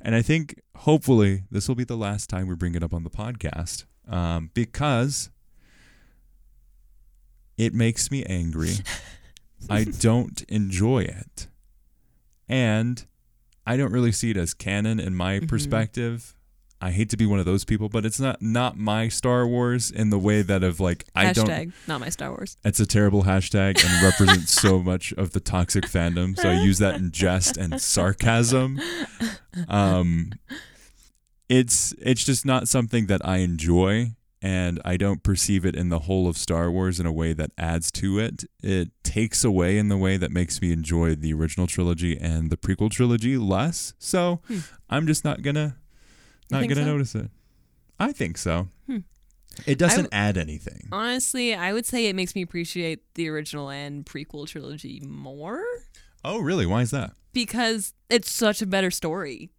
And 0.00 0.14
I 0.14 0.22
think 0.22 0.60
hopefully 0.78 1.44
this 1.50 1.68
will 1.68 1.74
be 1.74 1.84
the 1.84 1.96
last 1.96 2.28
time 2.28 2.48
we 2.48 2.54
bring 2.54 2.74
it 2.74 2.82
up 2.82 2.92
on 2.92 3.04
the 3.04 3.10
podcast 3.10 3.84
um, 4.08 4.50
because 4.54 5.30
it 7.56 7.72
makes 7.72 8.10
me 8.10 8.24
angry. 8.24 8.72
I 9.68 9.84
don't 9.84 10.42
enjoy 10.48 11.00
it. 11.00 11.48
And 12.50 13.06
I 13.66 13.76
don't 13.78 13.92
really 13.92 14.12
see 14.12 14.30
it 14.32 14.36
as 14.36 14.52
canon 14.52 14.98
in 15.00 15.14
my 15.14 15.36
Mm-hmm. 15.38 15.46
perspective. 15.46 16.34
I 16.82 16.92
hate 16.92 17.10
to 17.10 17.16
be 17.18 17.26
one 17.26 17.38
of 17.38 17.44
those 17.44 17.64
people, 17.66 17.90
but 17.90 18.06
it's 18.06 18.18
not 18.18 18.40
not 18.40 18.76
my 18.78 19.08
Star 19.08 19.46
Wars 19.46 19.90
in 19.90 20.08
the 20.08 20.18
way 20.18 20.40
that 20.40 20.62
of 20.64 20.80
like 20.80 21.04
I 21.14 21.32
don't 21.34 21.46
Hashtag 21.46 21.72
not 21.86 22.00
my 22.00 22.08
Star 22.08 22.30
Wars. 22.30 22.56
it's 22.64 22.80
a 22.80 22.86
terrible 22.86 23.24
hashtag 23.24 23.84
and 23.84 24.02
represents 24.02 24.52
so 24.52 24.82
much 24.82 25.12
of 25.12 25.32
the 25.32 25.40
toxic 25.40 25.84
fandom. 25.84 26.38
So 26.38 26.48
I 26.48 26.54
use 26.62 26.78
that 26.78 26.94
in 26.96 27.10
jest 27.10 27.58
and 27.58 27.78
sarcasm. 27.80 28.80
Um, 29.68 30.32
it's 31.48 31.92
it's 32.00 32.24
just 32.24 32.46
not 32.46 32.66
something 32.66 33.06
that 33.06 33.20
I 33.26 33.38
enjoy, 33.38 34.12
and 34.42 34.80
I 34.84 34.96
don't 34.96 35.22
perceive 35.22 35.64
it 35.64 35.76
in 35.76 35.88
the 35.88 36.00
whole 36.00 36.28
of 36.28 36.36
Star 36.36 36.70
Wars 36.70 36.98
in 36.98 37.06
a 37.06 37.12
way 37.12 37.32
that 37.32 37.50
adds 37.58 37.90
to 37.92 38.18
it. 38.18 38.44
It 38.62 38.90
takes 39.02 39.44
away 39.44 39.78
in 39.78 39.88
the 39.88 39.96
way 39.96 40.16
that 40.16 40.30
makes 40.30 40.60
me 40.60 40.72
enjoy 40.72 41.14
the 41.14 41.32
original 41.32 41.66
trilogy 41.66 42.18
and 42.18 42.50
the 42.50 42.56
prequel 42.56 42.90
trilogy 42.90 43.36
less. 43.36 43.94
So 43.98 44.40
hmm. 44.46 44.60
I'm 44.88 45.06
just 45.06 45.24
not 45.24 45.42
gonna 45.42 45.76
not 46.50 46.62
gonna 46.62 46.76
so? 46.76 46.84
notice 46.84 47.14
it. 47.14 47.30
I 47.98 48.12
think 48.12 48.38
so. 48.38 48.68
Hmm. 48.86 48.98
It 49.66 49.78
doesn't 49.78 50.08
I 50.12 50.16
add 50.16 50.38
anything. 50.38 50.88
Honestly, 50.92 51.54
I 51.54 51.72
would 51.72 51.84
say 51.84 52.06
it 52.06 52.16
makes 52.16 52.34
me 52.34 52.42
appreciate 52.42 53.02
the 53.14 53.28
original 53.28 53.68
and 53.68 54.06
prequel 54.06 54.46
trilogy 54.46 55.02
more 55.04 55.62
Oh, 56.24 56.38
really? 56.38 56.66
Why 56.66 56.82
is 56.82 56.90
that? 56.90 57.12
because 57.32 57.94
it's 58.08 58.30
such 58.30 58.60
a 58.62 58.66
better 58.66 58.90
story. 58.90 59.50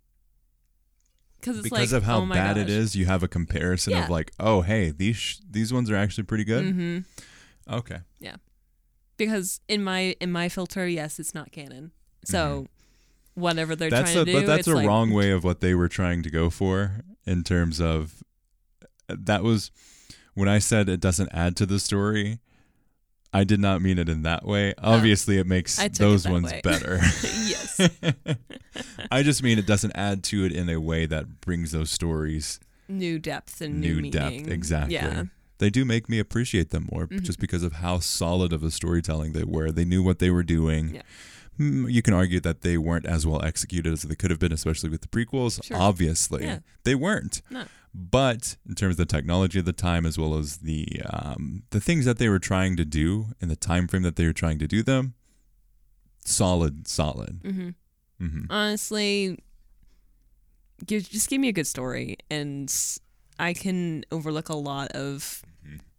Because 1.41 1.57
it's 1.57 1.63
because 1.63 1.91
like, 1.91 1.98
of 1.98 2.03
how 2.03 2.21
oh 2.21 2.25
bad 2.27 2.57
it 2.57 2.67
gosh. 2.67 2.69
is, 2.69 2.95
you 2.95 3.05
have 3.07 3.24
a 3.24 3.27
comparison 3.27 3.93
Yeah. 3.93 4.03
of 4.03 4.10
like, 4.10 4.31
oh, 4.39 4.62
hey, 4.62 4.91
these 4.91 5.17
sh- 5.17 5.38
these 5.50 5.74
ones 5.74 5.89
are 5.89 5.95
actually 5.95 6.24
pretty 6.25 6.43
good. 6.43 6.63
Mm-hmm. 6.65 7.74
Okay. 7.74 7.98
Yeah, 8.19 8.36
because 9.17 9.60
in 9.67 9.83
my 9.83 10.15
in 10.21 10.31
my 10.31 10.48
filter, 10.50 10.88
yes, 10.88 11.19
it's 11.19 11.33
not 11.33 11.51
canon. 11.51 11.91
So 12.25 12.67
whatever 13.33 13.75
they're 13.75 13.89
Mm-hmm. 13.89 13.95
That's 13.95 14.12
trying 14.13 14.21
a 14.21 14.25
to 14.25 14.31
do, 14.31 14.39
but 14.39 14.48
that's 14.48 14.67
a 14.67 14.75
like, 14.75 14.88
wrong 14.88 15.12
way 15.12 15.31
of 15.31 15.43
what 15.43 15.60
they 15.62 15.74
were 15.74 15.88
trying 15.89 16.21
to 16.24 16.29
go 16.29 16.50
for 16.50 17.01
in 17.25 17.43
terms 17.43 17.81
of 17.81 18.21
that 19.10 19.41
was 19.43 19.71
when 20.36 20.48
I 20.48 20.60
said 20.60 20.88
it 20.89 21.00
doesn't 21.01 21.29
add 21.33 21.55
to 21.57 21.65
the 21.65 21.79
story. 21.79 22.39
I 23.33 23.43
did 23.45 23.59
not 23.59 23.81
mean 23.81 23.97
it 23.97 24.09
in 24.09 24.23
that 24.23 24.45
way. 24.45 24.73
Obviously, 24.77 25.38
it 25.38 25.47
makes 25.47 25.77
took 25.77 25.85
it 25.85 25.93
those 25.97 26.27
ones 26.27 26.51
way. 26.51 26.61
better. 26.63 26.97
yes, 27.23 27.79
I 29.11 29.23
just 29.23 29.41
mean 29.43 29.57
it 29.57 29.65
doesn't 29.65 29.91
add 29.95 30.23
to 30.25 30.45
it 30.45 30.51
in 30.51 30.69
a 30.69 30.79
way 30.79 31.05
that 31.05 31.41
brings 31.41 31.71
those 31.71 31.91
stories 31.91 32.59
new 32.88 33.19
depth 33.19 33.61
and 33.61 33.79
new, 33.79 34.01
new 34.01 34.11
depth. 34.11 34.47
Exactly. 34.50 34.95
Yeah. 34.95 35.23
They 35.59 35.69
do 35.69 35.85
make 35.85 36.09
me 36.09 36.19
appreciate 36.19 36.71
them 36.71 36.89
more 36.91 37.07
Mhm. 37.07 37.21
just 37.23 37.39
because 37.39 37.63
of 37.63 37.73
how 37.73 38.00
solid 38.00 38.51
of 38.51 38.63
a 38.63 38.71
storytelling 38.71 39.31
they 39.33 39.43
were. 39.45 39.71
They 39.71 39.85
knew 39.85 40.03
what 40.03 40.19
they 40.19 40.29
were 40.29 40.43
doing. 40.43 40.95
Yeah. 40.95 41.01
Mm, 41.59 41.89
You 41.91 42.01
can 42.01 42.13
argue 42.13 42.39
that 42.41 42.61
they 42.63 42.77
weren't 42.77 43.05
as 43.05 43.25
well 43.25 43.41
executed 43.45 43.93
as 43.93 44.01
they 44.01 44.15
could 44.15 44.29
have 44.31 44.39
been, 44.39 44.51
especially 44.51 44.89
with 44.89 45.01
the 45.01 45.07
prequels. 45.07 45.63
Sure. 45.63 45.77
Obviously, 45.77 46.43
Yeah. 46.45 46.59
they 46.83 46.95
weren't. 46.95 47.41
No. 47.50 47.63
But 47.93 48.55
in 48.67 48.75
terms 48.75 48.93
of 48.93 48.98
the 48.98 49.05
technology 49.05 49.60
of 49.60 49.65
the 49.65 49.74
time, 49.74 50.05
as 50.05 50.17
well 50.17 50.38
as 50.38 50.57
the 50.57 50.88
um, 51.10 51.63
the 51.71 51.81
things 51.81 52.05
that 52.05 52.17
they 52.19 52.29
were 52.29 52.39
trying 52.39 52.77
to 52.77 52.86
do 52.86 53.27
and 53.41 53.51
the 53.51 53.55
time 53.57 53.88
frame 53.88 54.03
that 54.03 54.15
they 54.15 54.25
were 54.25 54.33
trying 54.33 54.60
to 54.60 54.67
do 54.67 54.81
them, 54.81 55.13
solid, 56.24 56.88
solid. 56.88 57.41
hmm 57.43 57.69
hmm 58.17 58.45
Honestly, 58.50 59.38
give, 60.86 61.10
just 61.10 61.29
give 61.29 61.41
me 61.41 61.50
a 61.50 61.53
good 61.53 61.67
story, 61.67 62.17
and 62.29 62.74
I 63.39 63.53
can 63.53 64.05
overlook 64.12 64.50
a 64.50 64.55
lot 64.55 64.91
of 64.91 65.43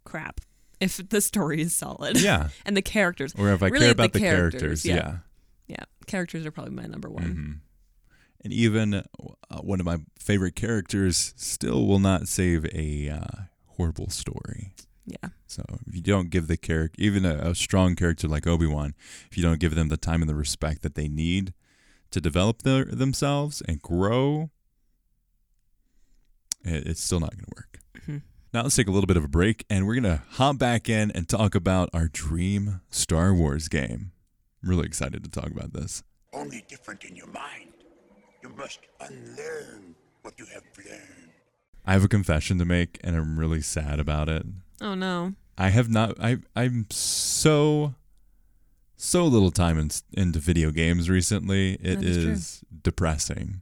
crap 0.03 0.41
if 0.79 0.97
the 1.09 1.21
story 1.21 1.61
is 1.61 1.75
solid. 1.75 2.15
Mm-hmm. 2.15 2.25
Yeah. 2.25 2.49
and 2.65 2.75
the 2.75 2.81
characters. 2.81 3.33
Or 3.37 3.51
if 3.51 3.61
I 3.61 3.67
Really, 3.67 3.85
care 3.85 3.91
about 3.91 4.13
the 4.13 4.19
the, 4.19 4.25
characters, 4.25 4.61
characters, 4.61 4.85
yeah. 4.85 4.95
yeah. 4.95 5.17
Yeah, 5.67 5.83
characters 6.07 6.45
are 6.45 6.51
probably 6.51 6.73
my 6.73 6.85
number 6.87 7.09
one. 7.09 7.61
And 8.43 8.51
even 8.51 8.93
uh, 8.95 9.03
one 9.61 9.79
of 9.79 9.85
my 9.85 9.97
favorite 10.19 10.55
characters 10.55 11.33
still 11.37 11.87
will 11.87 11.99
not 11.99 12.27
save 12.27 12.65
a 12.75 13.09
uh, 13.09 13.41
horrible 13.77 14.09
story. 14.09 14.73
Yeah. 15.05 15.29
So 15.47 15.63
if 15.87 15.95
you 15.95 16.01
don't 16.01 16.29
give 16.29 16.47
the 16.47 16.57
character, 16.57 17.01
even 17.01 17.25
a, 17.25 17.35
a 17.35 17.55
strong 17.55 17.95
character 17.95 18.27
like 18.27 18.45
Obi 18.47 18.67
Wan, 18.67 18.95
if 19.29 19.37
you 19.37 19.43
don't 19.43 19.59
give 19.59 19.75
them 19.75 19.89
the 19.89 19.97
time 19.97 20.21
and 20.21 20.29
the 20.29 20.35
respect 20.35 20.81
that 20.81 20.95
they 20.95 21.07
need 21.07 21.53
to 22.11 22.19
develop 22.21 22.63
their, 22.63 22.85
themselves 22.85 23.61
and 23.67 23.81
grow, 23.81 24.49
it, 26.63 26.87
it's 26.87 27.01
still 27.03 27.19
not 27.19 27.31
going 27.31 27.45
to 27.45 27.55
work. 27.55 27.79
Mhm. 28.07 28.21
Now 28.53 28.63
let's 28.63 28.75
take 28.75 28.87
a 28.87 28.91
little 28.91 29.07
bit 29.07 29.17
of 29.17 29.23
a 29.23 29.29
break, 29.29 29.65
and 29.69 29.87
we're 29.87 29.99
going 29.99 30.17
to 30.17 30.23
hop 30.31 30.57
back 30.57 30.87
in 30.87 31.11
and 31.11 31.27
talk 31.27 31.55
about 31.55 31.89
our 31.93 32.07
dream 32.07 32.81
Star 32.89 33.33
Wars 33.33 33.67
game. 33.67 34.11
I'm 34.61 34.69
really 34.69 34.85
excited 34.85 35.23
to 35.23 35.29
talk 35.29 35.49
about 35.51 35.73
this. 35.73 36.03
Only 36.31 36.63
different 36.67 37.03
in 37.03 37.15
your 37.15 37.27
mind. 37.27 37.72
You 38.43 38.49
must 38.57 38.79
unlearn 38.99 39.95
what 40.21 40.37
you 40.37 40.45
have 40.53 40.63
learned. 40.77 41.31
I 41.85 41.93
have 41.93 42.03
a 42.03 42.07
confession 42.09 42.59
to 42.59 42.65
make, 42.65 42.99
and 43.03 43.15
I'm 43.15 43.39
really 43.39 43.61
sad 43.61 43.99
about 43.99 44.29
it. 44.29 44.45
Oh 44.81 44.95
no. 44.95 45.33
I 45.57 45.69
have 45.69 45.89
not. 45.89 46.19
I 46.19 46.37
I'm 46.55 46.87
so 46.89 47.95
so 48.97 49.25
little 49.25 49.51
time 49.51 49.77
in, 49.79 49.89
into 50.13 50.39
video 50.39 50.71
games 50.71 51.09
recently. 51.09 51.73
It 51.75 51.95
That 51.99 52.03
is 52.03 52.17
true. 52.17 52.31
is 52.33 52.63
depressing, 52.83 53.61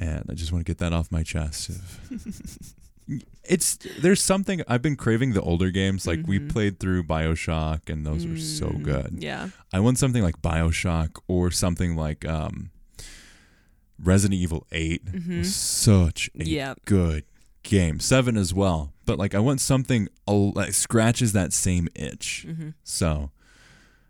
and 0.00 0.24
I 0.28 0.34
just 0.34 0.52
want 0.52 0.64
to 0.66 0.70
get 0.70 0.78
that 0.78 0.92
off 0.92 1.10
my 1.12 1.22
chest. 1.22 1.70
it's 3.44 3.78
there's 4.00 4.22
something 4.22 4.62
I've 4.68 4.82
been 4.82 4.96
craving 4.96 5.32
the 5.32 5.42
older 5.42 5.70
games. 5.70 6.06
Like 6.06 6.26
we 6.26 6.38
Mhm. 6.40 6.48
played 6.50 6.80
through 6.80 7.04
Bioshock, 7.04 7.88
and 7.88 8.04
those 8.06 8.26
were 8.26 8.36
so 8.38 8.66
Mm, 8.68 8.82
good. 8.82 9.16
Yeah. 9.20 9.50
I 9.72 9.80
want 9.80 9.98
something 9.98 10.22
like 10.22 10.40
Bioshock 10.42 11.18
or 11.28 11.50
something 11.50 11.96
like 11.96 12.24
um, 12.26 12.70
Resident 14.02 14.40
Evil 14.40 14.66
8 14.72 15.04
Mhm. 15.06 15.38
was 15.38 15.54
such 15.54 16.30
a 16.38 16.44
Yeah. 16.44 16.74
good 16.84 17.24
game. 17.62 18.00
Seven 18.00 18.36
as 18.36 18.54
well, 18.54 18.92
but 19.04 19.18
like 19.18 19.34
I 19.34 19.38
want 19.40 19.60
something 19.60 20.08
that 20.26 20.70
scratches 20.74 21.32
that 21.32 21.52
same 21.52 21.88
itch. 21.94 22.46
Mhm. 22.48 22.74
So, 22.84 23.30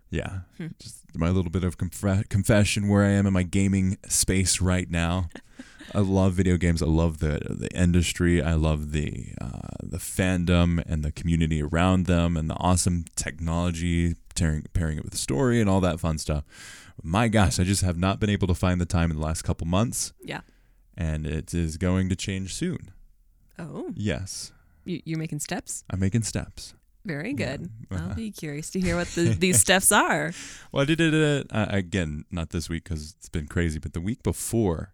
yeah, 0.09 0.41
Hmm. 0.57 0.67
just 0.79 0.97
my 1.15 1.29
little 1.29 1.51
bit 1.51 1.63
of 1.63 1.77
conf- 1.77 2.29
confession 2.29 2.87
where 2.87 3.03
I 3.03 3.09
am 3.11 3.25
in 3.25 3.33
my 3.33 3.43
gaming 3.43 3.97
space 4.07 4.61
right 4.61 4.89
now. 4.89 5.29
I 5.95 5.99
love 5.99 6.35
video 6.35 6.55
games. 6.57 6.83
I 6.83 6.85
love 6.85 7.17
the 7.17 7.39
the 7.49 7.69
industry. 7.75 8.43
I 8.43 8.53
love 8.53 8.91
the 8.91 9.33
uh, 9.41 9.69
the 9.81 9.97
fandom 9.97 10.83
and 10.85 11.03
the 11.03 11.11
community 11.11 11.63
around 11.63 12.05
them, 12.05 12.37
and 12.37 12.47
the 12.47 12.55
awesome 12.57 13.05
technology 13.15 14.15
tearing, 14.35 14.65
pairing 14.73 14.97
it 14.99 15.03
with 15.03 15.13
the 15.13 15.17
story 15.17 15.59
and 15.59 15.67
all 15.69 15.81
that 15.81 15.99
fun 15.99 16.19
stuff. 16.19 16.43
My 17.03 17.27
gosh, 17.27 17.59
I 17.59 17.63
just 17.63 17.81
have 17.83 17.97
not 17.97 18.19
been 18.19 18.29
able 18.29 18.47
to 18.47 18.53
find 18.55 18.79
the 18.81 18.85
time 18.85 19.11
in 19.11 19.17
the 19.17 19.23
last 19.23 19.43
couple 19.43 19.65
months, 19.67 20.13
Yeah. 20.23 20.41
and 20.97 21.25
it 21.25 21.53
is 21.53 21.77
going 21.77 22.09
to 22.09 22.15
change 22.15 22.53
soon. 22.53 22.91
Oh, 23.57 23.91
Yes, 23.95 24.51
you, 24.85 25.01
you're 25.05 25.19
making 25.19 25.39
steps. 25.39 25.83
I'm 25.89 25.99
making 25.99 26.23
steps. 26.23 26.73
Very 27.05 27.33
good. 27.33 27.69
Uh-huh. 27.89 28.09
I'll 28.09 28.15
be 28.15 28.29
curious 28.31 28.69
to 28.71 28.79
hear 28.79 28.95
what 28.97 29.07
the, 29.09 29.23
these 29.39 29.59
steps 29.59 29.91
are. 29.91 30.33
Well, 30.71 30.81
I 30.83 30.85
did 30.85 30.99
it 31.01 31.47
uh, 31.51 31.65
again, 31.69 32.25
not 32.29 32.49
this 32.49 32.69
week 32.69 32.83
because 32.83 33.15
it's 33.17 33.29
been 33.29 33.47
crazy, 33.47 33.79
but 33.79 33.93
the 33.93 34.01
week 34.01 34.21
before, 34.23 34.93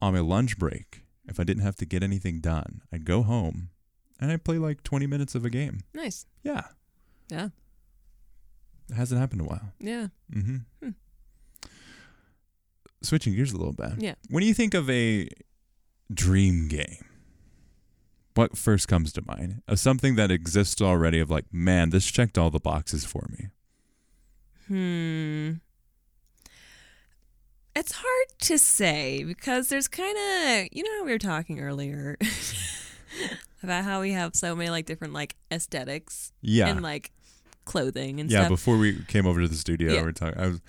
on 0.00 0.14
my 0.14 0.20
lunch 0.20 0.58
break, 0.58 1.02
if 1.28 1.40
I 1.40 1.44
didn't 1.44 1.62
have 1.64 1.76
to 1.76 1.84
get 1.86 2.02
anything 2.02 2.40
done, 2.40 2.82
I'd 2.92 3.04
go 3.04 3.22
home 3.22 3.70
and 4.20 4.30
I'd 4.30 4.44
play 4.44 4.58
like 4.58 4.82
20 4.84 5.06
minutes 5.06 5.34
of 5.34 5.44
a 5.44 5.50
game. 5.50 5.80
Nice. 5.94 6.26
Yeah, 6.44 6.62
Yeah. 7.28 7.48
it 8.88 8.94
hasn't 8.94 9.20
happened 9.20 9.40
in 9.40 9.46
a 9.46 9.50
while. 9.50 9.72
Yeah. 9.80 10.06
hmm 10.32 10.56
Hmm. 10.82 10.90
Switching 13.06 13.34
gears 13.34 13.52
a 13.52 13.56
little 13.56 13.72
bit. 13.72 13.92
Yeah. 13.98 14.14
When 14.28 14.42
you 14.42 14.52
think 14.54 14.74
of 14.74 14.88
a 14.90 15.28
dream 16.12 16.68
game, 16.68 17.04
what 18.34 18.56
first 18.56 18.88
comes 18.88 19.12
to 19.14 19.22
mind? 19.26 19.62
Of 19.68 19.78
something 19.78 20.16
that 20.16 20.30
exists 20.30 20.80
already, 20.82 21.20
of 21.20 21.30
like, 21.30 21.44
man, 21.52 21.90
this 21.90 22.06
checked 22.10 22.36
all 22.36 22.50
the 22.50 22.60
boxes 22.60 23.04
for 23.04 23.26
me. 23.30 23.46
Hmm. 24.68 25.52
It's 27.74 27.92
hard 27.92 28.26
to 28.40 28.58
say 28.58 29.22
because 29.24 29.68
there's 29.68 29.86
kind 29.88 30.16
of, 30.16 30.68
you 30.72 30.82
know, 30.82 30.98
how 30.98 31.04
we 31.04 31.12
were 31.12 31.18
talking 31.18 31.60
earlier 31.60 32.16
about 33.62 33.84
how 33.84 34.00
we 34.00 34.12
have 34.12 34.34
so 34.34 34.56
many 34.56 34.70
like 34.70 34.86
different 34.86 35.12
like 35.12 35.36
aesthetics 35.52 36.32
Yeah. 36.40 36.68
and 36.68 36.82
like 36.82 37.12
clothing 37.66 38.18
and 38.18 38.30
stuff. 38.30 38.38
yeah, 38.40 38.46
stuff. 38.46 38.58
before 38.58 38.78
we 38.78 39.02
came 39.08 39.26
over 39.26 39.42
to 39.42 39.48
the 39.48 39.56
studio, 39.56 39.92
Yeah. 39.92 40.00
we 40.00 40.06
we're 40.06 40.12
talking. 40.12 40.40
I 40.40 40.46
was, 40.48 40.60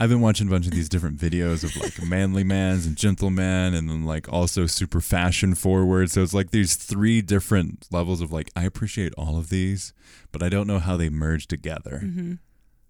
I've 0.00 0.08
been 0.08 0.20
watching 0.20 0.48
a 0.48 0.50
bunch 0.50 0.66
of 0.66 0.72
these 0.72 0.88
different 0.88 1.18
videos 1.18 1.62
of 1.62 1.76
like 1.76 2.02
manly 2.08 2.42
mans 2.44 2.86
and 2.86 2.96
gentlemen, 2.96 3.74
and 3.74 3.88
then 3.88 4.04
like 4.04 4.30
also 4.32 4.66
super 4.66 5.00
fashion 5.00 5.54
forward. 5.54 6.10
So 6.10 6.22
it's 6.22 6.34
like 6.34 6.50
these 6.50 6.74
three 6.76 7.22
different 7.22 7.86
levels 7.92 8.20
of 8.20 8.32
like 8.32 8.50
I 8.56 8.64
appreciate 8.64 9.12
all 9.16 9.38
of 9.38 9.48
these, 9.48 9.92
but 10.32 10.42
I 10.42 10.48
don't 10.48 10.66
know 10.66 10.78
how 10.80 10.96
they 10.96 11.08
merge 11.08 11.46
together. 11.46 11.98
hmm 12.00 12.34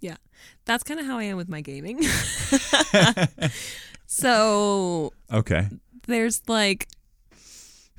Yeah. 0.01 0.17
That's 0.65 0.85
kind 0.85 0.99
of 1.01 1.07
how 1.07 1.19
I 1.19 1.25
am 1.25 1.37
with 1.37 1.49
my 1.49 1.61
gaming. 1.61 2.03
so 4.07 5.13
Okay. 5.33 5.69
there's 6.07 6.43
like, 6.49 6.89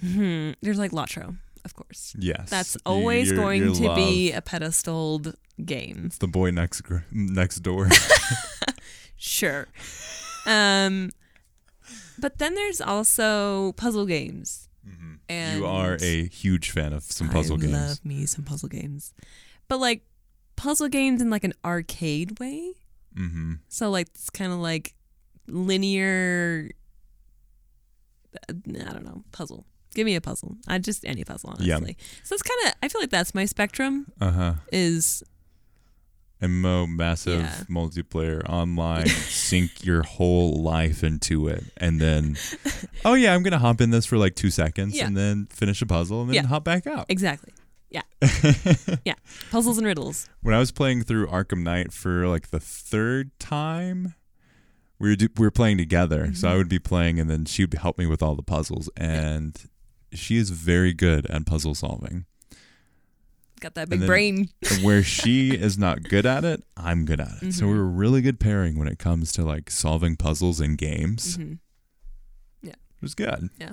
hmm, 0.02 0.52
there's 0.62 0.80
like 0.80 0.92
Latro, 0.92 1.38
of 1.66 1.76
course. 1.76 2.16
Yes. 2.18 2.50
That's 2.50 2.78
always 2.86 3.30
your- 3.30 3.38
going 3.38 3.64
your 3.64 3.74
to 3.76 3.96
be 3.96 4.32
a 4.32 4.42
pedestaled 4.42 5.36
game. 5.64 6.04
It's 6.06 6.18
the 6.18 6.28
boy 6.28 6.52
next 6.52 6.82
gr- 6.82 7.06
next 7.12 7.60
door. 7.60 7.90
Sure. 9.26 9.68
Um, 10.46 11.10
but 12.20 12.38
then 12.38 12.56
there's 12.56 12.82
also 12.82 13.72
puzzle 13.74 14.06
games. 14.06 14.68
And 15.30 15.60
you 15.60 15.66
are 15.66 15.98
a 16.02 16.28
huge 16.28 16.72
fan 16.72 16.92
of 16.92 17.04
some 17.04 17.30
puzzle 17.30 17.56
I 17.58 17.62
games. 17.62 17.72
love 17.74 18.06
me 18.06 18.26
some 18.26 18.44
puzzle 18.44 18.68
games. 18.68 19.14
But 19.70 19.80
like 19.80 20.02
puzzle 20.58 20.90
games 20.90 21.22
in 21.22 21.30
like 21.30 21.46
an 21.46 21.54
arcade 21.64 22.38
way. 22.42 22.74
mm-hmm. 23.18 23.54
So 23.70 23.90
like 23.90 24.08
it's 24.10 24.30
kind 24.30 24.52
of 24.52 24.60
like 24.60 24.94
linear. 25.48 26.70
I 28.50 28.54
don't 28.92 29.06
know 29.06 29.24
puzzle. 29.32 29.66
Give 29.96 30.06
me 30.06 30.16
a 30.16 30.22
puzzle. 30.22 30.58
I 30.68 30.80
just 30.80 31.06
any 31.06 31.24
puzzle 31.24 31.52
honestly. 31.52 31.96
So 32.24 32.34
it's 32.34 32.44
kind 32.44 32.60
of 32.68 32.74
I 32.84 32.90
feel 32.90 33.00
like 33.00 33.10
that's 33.12 33.34
my 33.34 33.46
spectrum 33.46 34.08
Uh 34.20 34.32
huh. 34.32 34.54
is 34.74 35.24
MMO, 36.44 36.88
massive 36.88 37.42
Yeah. 37.42 37.64
multiplayer, 37.70 38.48
online, 38.50 39.08
sink 39.08 39.84
your 39.86 40.04
whole 40.04 40.62
life 40.62 41.04
into 41.04 41.48
it, 41.48 41.64
and 41.78 42.00
then, 42.02 42.36
oh 43.06 43.14
yeah, 43.14 43.34
I'm 43.34 43.44
gonna 43.44 43.60
hop 43.60 43.80
in 43.82 43.90
this 43.92 44.06
for 44.06 44.18
like 44.18 44.36
two 44.36 44.50
seconds, 44.52 44.96
Yeah. 44.96 45.08
and 45.08 45.16
then 45.18 45.48
finish 45.48 45.82
a 45.82 45.86
puzzle, 45.86 46.22
and 46.22 46.30
then 46.30 46.36
Yeah. 46.36 46.48
hop 46.48 46.64
back 46.64 46.86
out. 46.88 47.06
exactly. 47.10 47.54
Yeah. 47.90 48.02
yeah. 49.06 49.14
Puzzles 49.52 49.78
and 49.78 49.86
riddles. 49.86 50.28
when 50.42 50.56
I 50.56 50.60
was 50.60 50.72
playing 50.72 51.04
through 51.04 51.28
Arkham 51.28 51.62
Knight 51.62 51.94
for 51.94 52.28
like 52.28 52.50
the 52.50 52.60
third 52.60 53.30
time, 53.40 54.16
we 55.00 55.10
were 55.10 55.16
do- 55.16 55.30
we 55.38 55.46
were 55.46 55.52
playing 55.52 55.78
together. 55.78 56.34
So 56.34 56.48
Mm-hmm. 56.48 56.54
I 56.54 56.58
would 56.58 56.70
be 56.70 56.80
playing, 56.80 57.20
and 57.20 57.30
then 57.30 57.46
she 57.46 57.64
would 57.64 57.74
help 57.76 57.98
me 58.00 58.06
with 58.08 58.24
all 58.24 58.36
the 58.36 58.42
puzzles, 58.44 58.90
and 58.98 59.56
she 60.12 60.38
is 60.38 60.50
very 60.50 60.94
good 60.94 61.26
at 61.28 61.46
puzzle 61.46 61.76
solving. 61.76 62.26
Got 63.64 63.76
that 63.76 63.90
big 63.90 64.02
then- 64.02 64.08
brain. 64.08 64.50
Where 64.82 65.02
she 65.04 65.52
is 65.52 65.78
not 65.78 66.04
good 66.04 66.26
at 66.26 66.44
it, 66.44 66.64
I'm 66.76 67.06
good 67.06 67.22
at 67.22 67.42
it. 67.42 67.54
So 67.54 67.64
Mhm. 67.66 67.70
we're 67.70 67.82
a 67.82 67.86
really 67.86 68.22
good 68.22 68.38
pairing 68.40 68.78
when 68.78 68.90
it 68.90 69.00
comes 69.00 69.32
to 69.34 69.44
like 69.44 69.70
solving 69.72 70.18
puzzles 70.18 70.60
in 70.60 70.76
games. 70.76 71.38
Mhm. 71.38 71.60
Yeah, 72.62 72.72
it 72.74 73.02
was 73.02 73.16
good. 73.16 73.50
Yeah. 73.60 73.72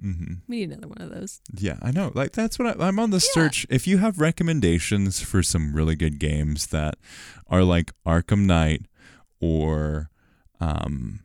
Mm-hmm. 0.00 0.34
We 0.46 0.56
need 0.58 0.70
another 0.70 0.86
one 0.88 1.00
of 1.00 1.10
those. 1.10 1.40
Yeah, 1.52 1.78
I 1.82 1.90
know. 1.90 2.12
Like 2.14 2.30
that's 2.32 2.58
what 2.60 2.80
I, 2.80 2.86
I'm 2.86 2.98
on 3.00 3.10
the 3.10 3.18
search. 3.18 3.66
If 3.70 3.86
you 3.88 3.98
have 3.98 4.20
recommendations 4.20 5.20
for 5.20 5.42
some 5.42 5.72
really 5.74 5.96
good 5.96 6.18
games 6.20 6.66
that 6.68 6.96
are 7.48 7.64
like 7.64 7.92
Arkham 8.06 8.44
Knight 8.46 8.86
or 9.40 10.10
um, 10.60 11.20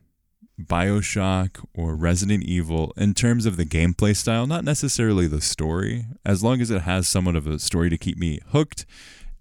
BioShock 0.60 1.64
or 1.74 1.96
Resident 1.96 2.44
Evil 2.44 2.92
in 2.96 3.14
terms 3.14 3.46
of 3.46 3.56
the 3.56 3.64
gameplay 3.64 4.14
style, 4.14 4.46
not 4.46 4.64
necessarily 4.64 5.26
the 5.26 5.40
story, 5.40 6.06
as 6.24 6.42
long 6.44 6.60
as 6.60 6.70
it 6.70 6.82
has 6.82 7.08
somewhat 7.08 7.36
of 7.36 7.46
a 7.46 7.58
story 7.58 7.90
to 7.90 7.98
keep 7.98 8.18
me 8.18 8.38
hooked 8.48 8.86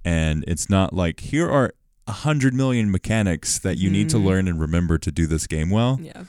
and 0.04 0.44
it's 0.48 0.70
not 0.70 0.94
like 0.94 1.20
here 1.20 1.50
are 1.50 1.74
a 2.08 2.12
hundred 2.12 2.54
million 2.54 2.92
mechanics 2.92 3.60
that 3.60 3.78
you 3.78 3.90
need 3.90 4.10
to 4.10 4.18
learn 4.18 4.48
and 4.48 4.60
remember 4.60 4.98
to 4.98 5.12
do 5.12 5.28
this 5.28 5.48
game 5.48 5.70
well. 5.70 6.00
Yeah. 6.02 6.24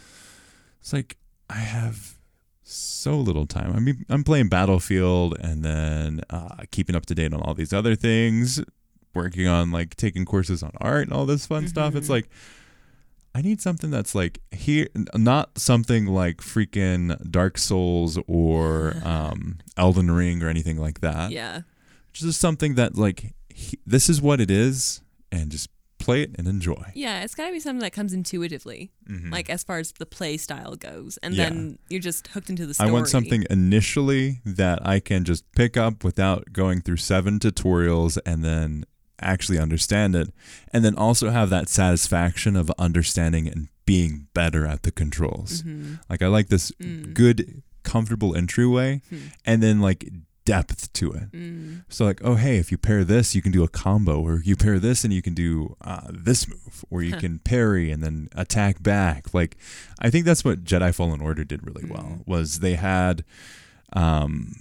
It's 0.81 0.93
like 0.93 1.17
I 1.49 1.59
have 1.59 2.19
so 2.63 3.17
little 3.17 3.47
time. 3.47 3.73
I 3.75 3.81
mean, 3.81 4.05
I'm 4.09 4.25
playing 4.25 4.49
Battlefield 4.49 5.37
and 5.41 5.65
then 5.65 6.21
uh, 6.31 6.65
keeping 6.71 6.95
up 6.95 7.07
to 7.07 7.15
date 7.15 7.33
on 7.33 7.41
all 7.41 7.55
these 7.55 7.73
other 7.73 7.95
things, 7.95 8.63
working 9.15 9.47
on 9.49 9.71
like 9.71 9.97
taking 9.97 10.25
courses 10.25 10.63
on 10.63 10.73
art 10.81 11.05
and 11.05 11.13
all 11.13 11.27
this 11.27 11.47
fun 11.47 11.69
stuff. 11.69 11.95
It's 11.95 12.09
like 12.09 12.29
I 13.35 13.41
need 13.43 13.61
something 13.63 13.91
that's 13.91 14.15
like 14.15 14.41
here, 14.51 14.89
not 15.15 15.57
something 15.59 16.07
like 16.07 16.39
freaking 16.39 17.17
Dark 17.31 17.57
Souls 17.59 18.19
or 18.27 18.95
um, 19.05 19.59
Elden 19.77 20.11
Ring 20.11 20.43
or 20.43 20.49
anything 20.49 20.77
like 20.77 21.01
that. 21.01 21.31
Yeah. 21.31 21.63
Just 22.13 22.39
something 22.41 22.75
that 22.75 22.97
like 22.97 23.33
he, 23.49 23.79
this 23.87 24.11
is 24.11 24.21
what 24.21 24.41
it 24.41 24.51
is, 24.51 25.01
and 25.31 25.51
just 25.51 25.71
play 25.99 26.23
it 26.23 26.31
and 26.37 26.47
enjoy. 26.49 26.91
Yeah, 26.95 27.23
it's 27.23 27.35
got 27.35 27.47
to 27.47 27.53
be 27.53 27.61
something 27.61 27.81
that 27.81 27.93
comes 27.93 28.13
intuitively, 28.13 28.91
like 29.31 29.49
as 29.49 29.63
far 29.63 29.79
as 29.79 29.93
the 29.93 30.05
play 30.05 30.37
style 30.37 30.75
goes, 30.77 31.17
and 31.23 31.33
Mm-hmm. 31.35 31.41
Yeah. 31.41 31.49
then 31.49 31.79
you're 31.89 32.01
just 32.01 32.27
hooked 32.29 32.51
into 32.51 32.67
the 32.67 32.75
story. 32.75 32.91
I 32.91 32.93
want 32.93 33.09
something 33.09 33.45
initially 33.49 34.41
that 34.45 34.85
I 34.87 35.01
can 35.01 35.25
just 35.25 35.51
pick 35.53 35.77
up 35.79 36.03
without 36.05 36.53
going 36.53 36.81
through 36.83 36.97
seven 36.99 37.39
tutorials 37.39 38.19
and 38.27 38.45
then 38.45 38.85
actually 39.23 39.59
understand 39.59 40.15
it. 40.15 40.33
And 40.73 40.85
then 40.85 40.97
also 40.97 41.31
have 41.31 41.51
that 41.51 41.69
satisfaction 41.69 42.57
of 42.57 42.71
understanding 42.79 43.49
and 43.49 43.69
being 43.85 44.29
better 44.35 44.67
at 44.67 44.83
the 44.83 44.93
controls. 44.93 45.63
Mm-hmm. 45.63 45.95
Like 46.09 46.23
I 46.23 46.27
like 46.29 46.49
this 46.49 46.71
mm. 46.73 47.13
good, 47.15 47.63
comfortable 47.83 48.37
entryway 48.37 49.03
hmm. 49.09 49.19
and 49.45 49.61
then 49.61 49.81
like 49.81 50.09
depth 50.45 50.93
to 50.93 51.13
it. 51.13 51.33
Mm. 51.33 51.85
So 51.89 52.05
like, 52.05 52.21
oh 52.25 52.35
hey, 52.35 52.57
if 52.59 52.71
you 52.71 52.79
pair 52.79 53.05
this, 53.05 53.35
you 53.35 53.43
can 53.43 53.53
do 53.53 53.63
a 53.63 53.69
combo, 53.69 54.21
or 54.21 54.43
you 54.45 54.57
pair 54.57 54.79
this 54.79 55.05
and 55.05 55.13
you 55.13 55.23
can 55.23 55.35
do 55.35 55.77
uh, 55.83 56.09
this 56.11 56.49
move, 56.49 56.85
or 56.91 57.03
you 57.03 57.17
can 57.19 57.39
parry 57.39 57.91
and 57.91 58.03
then 58.03 58.29
attack 58.35 58.83
back. 58.83 59.33
Like, 59.35 59.57
I 60.01 60.11
think 60.11 60.25
that's 60.25 60.45
what 60.45 60.65
Jedi 60.65 60.95
Fallen 60.95 61.21
Order 61.21 61.45
did 61.45 61.67
really 61.67 61.85
well. 61.89 62.19
Mm. 62.19 62.27
Was 62.27 62.61
they 62.61 62.75
had, 62.75 63.25
um, 63.93 64.57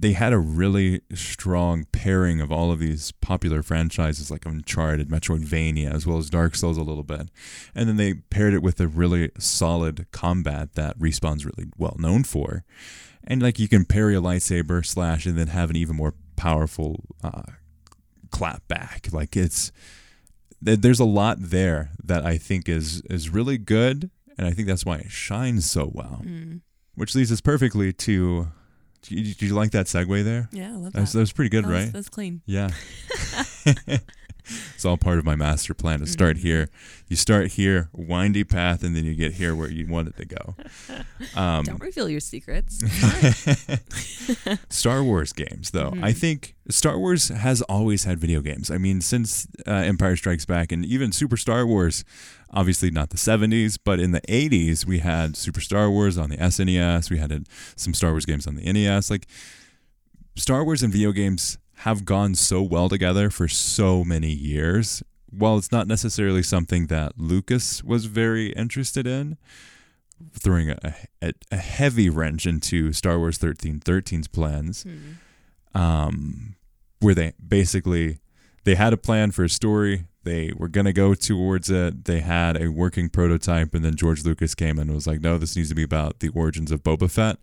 they 0.00 0.12
had 0.12 0.32
a 0.32 0.38
really 0.38 1.00
strong 1.12 1.84
pairing 1.90 2.40
of 2.40 2.52
all 2.52 2.70
of 2.70 2.78
these 2.78 3.10
popular 3.12 3.62
franchises 3.62 4.30
like 4.30 4.46
Uncharted, 4.46 5.08
Metroidvania, 5.08 5.92
as 5.92 6.06
well 6.06 6.18
as 6.18 6.30
Dark 6.30 6.54
Souls 6.54 6.76
a 6.76 6.82
little 6.82 7.02
bit, 7.02 7.28
and 7.74 7.88
then 7.88 7.96
they 7.96 8.14
paired 8.14 8.54
it 8.54 8.62
with 8.62 8.80
a 8.80 8.86
really 8.86 9.30
solid 9.38 10.06
combat 10.12 10.74
that 10.74 10.98
Respawn's 10.98 11.44
really 11.44 11.68
well 11.76 11.96
known 11.98 12.22
for. 12.22 12.64
And 13.24 13.42
like 13.42 13.58
you 13.58 13.68
can 13.68 13.84
parry 13.84 14.14
a 14.14 14.20
lightsaber 14.20 14.86
slash 14.86 15.26
and 15.26 15.36
then 15.36 15.48
have 15.48 15.70
an 15.70 15.76
even 15.76 15.96
more 15.96 16.14
powerful 16.36 17.04
uh, 17.22 17.42
clap 18.30 18.66
back. 18.68 19.08
Like 19.12 19.36
it's 19.36 19.72
th- 20.64 20.80
there's 20.80 21.00
a 21.00 21.04
lot 21.04 21.36
there 21.40 21.90
that 22.02 22.24
i 22.24 22.38
think 22.38 22.68
is 22.68 23.02
is 23.10 23.30
really 23.30 23.58
good 23.58 24.10
and 24.36 24.46
i 24.46 24.50
think 24.50 24.68
that's 24.68 24.84
why 24.84 24.96
it 24.98 25.10
shines 25.10 25.68
so 25.70 25.90
well. 25.92 26.22
Which 26.94 27.14
leads 27.14 27.30
us 27.30 27.40
perfectly 27.40 27.92
to 27.92 28.48
do 29.02 29.14
you, 29.14 29.34
do 29.34 29.46
you 29.46 29.54
like 29.54 29.70
that 29.72 29.86
segue 29.86 30.24
there 30.24 30.48
Yeah, 30.52 30.72
I 30.72 30.76
love 30.76 30.92
that's, 30.92 31.12
that. 31.12 31.18
that 31.18 31.22
was 31.22 31.32
pretty 31.32 31.48
good 31.50 31.64
That 31.64 31.70
was- 31.70 31.84
right 31.84 31.92
That's 31.92 32.08
clean. 32.08 32.42
yeah. 32.46 32.70
it's 34.74 34.84
all 34.84 34.96
part 34.96 35.18
of 35.18 35.24
my 35.26 35.36
master 35.36 35.74
plan 35.74 36.00
to 36.00 36.06
start 36.06 36.36
Mm-hmm. 36.36 36.46
here. 36.46 36.68
You 37.08 37.16
start 37.16 37.48
here, 37.52 37.88
windy 37.92 38.44
path, 38.44 38.82
and 38.82 38.94
then 38.96 39.04
you 39.04 39.14
get 39.14 39.32
here 39.34 39.54
where 39.54 39.70
you 39.70 39.86
want 39.86 40.08
it 40.08 40.16
to 40.16 40.24
go. 40.26 40.54
Um, 41.34 41.64
Don't 41.64 41.82
reveal 41.82 42.08
your 42.08 42.20
secrets. 42.20 42.78
Star 44.70 45.02
Wars 45.02 45.32
games, 45.32 45.70
though. 45.72 45.90
Mm-hmm. 45.90 46.04
I 46.04 46.12
think 46.12 46.54
Star 46.68 46.98
Wars 46.98 47.28
has 47.28 47.60
always 47.62 48.04
had 48.04 48.18
video 48.18 48.40
games. 48.40 48.70
I 48.70 48.78
mean, 48.78 49.00
since 49.00 49.46
uh, 49.66 49.70
Empire 49.72 50.16
Strikes 50.16 50.44
Back 50.46 50.70
and 50.72 50.84
even 50.84 51.12
Super 51.12 51.36
Star 51.36 51.66
Wars, 51.66 52.04
obviously 52.52 52.90
not 52.90 53.10
the 53.10 53.16
70s, 53.16 53.78
but 53.82 54.00
in 54.00 54.12
the 54.12 54.20
80s, 54.22 54.86
we 54.86 55.00
had 55.00 55.36
Super 55.36 55.60
Star 55.60 55.90
Wars 55.90 56.16
on 56.18 56.30
the 56.30 56.36
SNES. 56.36 57.10
We 57.10 57.18
had 57.18 57.32
uh, 57.32 57.40
some 57.76 57.94
Star 57.94 58.10
Wars 58.10 58.24
games 58.24 58.46
on 58.46 58.56
the 58.56 58.72
NES. 58.72 59.10
Like, 59.10 59.26
Star 60.36 60.64
Wars 60.64 60.82
and 60.82 60.92
video 60.92 61.12
games 61.12 61.58
have 61.78 62.04
gone 62.04 62.34
so 62.34 62.62
well 62.62 62.88
together 62.88 63.30
for 63.30 63.48
so 63.48 64.04
many 64.04 64.30
years. 64.30 65.02
While 65.30 65.58
it's 65.58 65.70
not 65.72 65.86
necessarily 65.86 66.42
something 66.42 66.86
that 66.86 67.18
Lucas 67.18 67.84
was 67.84 68.06
very 68.06 68.50
interested 68.52 69.06
in, 69.06 69.36
throwing 70.32 70.70
a, 70.70 70.94
a, 71.22 71.32
a 71.52 71.56
heavy 71.56 72.08
wrench 72.08 72.46
into 72.46 72.92
Star 72.92 73.18
Wars 73.18 73.38
1313's 73.38 74.26
plans, 74.28 74.84
um, 75.74 76.56
where 77.00 77.14
they 77.14 77.34
basically 77.46 78.18
they 78.68 78.74
had 78.74 78.92
a 78.92 78.98
plan 78.98 79.30
for 79.30 79.44
a 79.44 79.48
story. 79.48 80.04
They 80.24 80.52
were 80.54 80.68
gonna 80.68 80.92
go 80.92 81.14
towards 81.14 81.70
it. 81.70 82.04
They 82.04 82.20
had 82.20 82.60
a 82.60 82.68
working 82.68 83.08
prototype, 83.08 83.72
and 83.72 83.82
then 83.82 83.96
George 83.96 84.26
Lucas 84.26 84.54
came 84.54 84.78
and 84.78 84.92
was 84.92 85.06
like, 85.06 85.22
"No, 85.22 85.38
this 85.38 85.56
needs 85.56 85.70
to 85.70 85.74
be 85.74 85.82
about 85.82 86.20
the 86.20 86.28
origins 86.28 86.70
of 86.70 86.82
Boba 86.82 87.10
Fett." 87.10 87.38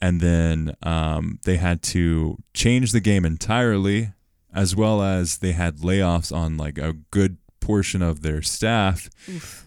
And 0.00 0.22
then 0.22 0.74
um, 0.82 1.38
they 1.44 1.58
had 1.58 1.82
to 1.94 2.38
change 2.54 2.92
the 2.92 3.00
game 3.00 3.26
entirely, 3.26 4.12
as 4.54 4.74
well 4.74 5.02
as 5.02 5.38
they 5.38 5.52
had 5.52 5.80
layoffs 5.80 6.34
on 6.34 6.56
like 6.56 6.78
a 6.78 6.94
good 7.10 7.36
portion 7.60 8.00
of 8.00 8.22
their 8.22 8.40
staff, 8.40 9.10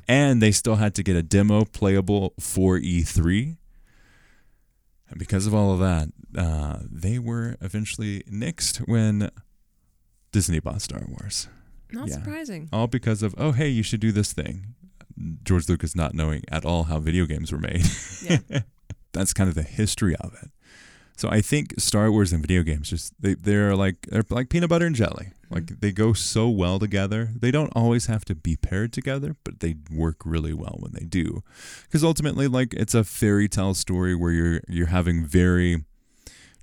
and 0.08 0.42
they 0.42 0.52
still 0.52 0.78
had 0.78 0.96
to 0.96 1.04
get 1.04 1.16
a 1.16 1.22
demo 1.22 1.64
playable 1.64 2.34
for 2.40 2.80
E3. 2.80 3.58
And 5.10 5.20
because 5.20 5.46
of 5.46 5.54
all 5.54 5.72
of 5.74 5.80
that, 5.80 6.10
uh, 6.36 6.80
they 6.90 7.20
were 7.20 7.56
eventually 7.62 8.24
nixed 8.24 8.80
when 8.88 9.30
Disney 10.32 10.60
bought 10.60 10.82
Star 10.82 11.04
Wars. 11.08 11.48
Not 11.92 12.08
Yeah. 12.10 12.16
surprising. 12.16 12.70
All 12.74 12.88
because 12.88 13.24
of, 13.24 13.34
oh, 13.38 13.52
hey, 13.54 13.70
you 13.70 13.84
should 13.84 14.00
do 14.02 14.12
this 14.12 14.34
thing. 14.34 14.76
George 15.44 15.68
Lucas 15.70 15.96
not 15.96 16.14
knowing 16.14 16.44
at 16.52 16.66
all 16.66 16.84
how 16.86 17.00
video 17.00 17.26
games 17.26 17.52
were 17.52 17.58
made. 17.58 17.84
Yeah. 18.22 18.60
That's 19.14 19.34
kind 19.34 19.48
of 19.50 19.56
the 19.56 19.64
history 19.64 20.16
of 20.18 20.34
it. 20.44 20.52
So 21.16 21.28
I 21.30 21.42
think 21.42 21.74
Star 21.80 22.12
Wars 22.12 22.32
and 22.32 22.44
video 22.44 22.62
games 22.62 22.92
just 22.92 23.20
they 23.20 23.34
they're 23.34 23.76
like 23.76 24.06
they're 24.12 24.24
like 24.30 24.50
peanut 24.50 24.70
butter 24.70 24.86
and 24.86 24.96
jelly. 24.96 25.32
Mm-hmm. 25.46 25.56
Like 25.56 25.80
they 25.80 25.92
go 25.92 26.14
so 26.14 26.48
well 26.50 26.78
together. 26.78 27.32
They 27.36 27.50
don't 27.50 27.74
always 27.76 28.06
have 28.06 28.24
to 28.26 28.36
be 28.36 28.56
paired 28.56 28.94
together, 28.94 29.36
but 29.44 29.62
they 29.62 29.78
work 29.92 30.18
really 30.26 30.54
well 30.54 30.76
when 30.80 30.92
they 30.92 31.06
do. 31.06 31.42
Because 31.84 32.04
ultimately 32.04 32.48
like 32.48 32.76
it's 32.76 32.94
a 32.94 33.04
fairy 33.04 33.48
tale 33.48 33.74
story 33.74 34.14
where 34.14 34.32
you're 34.32 34.62
you're 34.68 34.88
having 34.88 35.26
very 35.26 35.86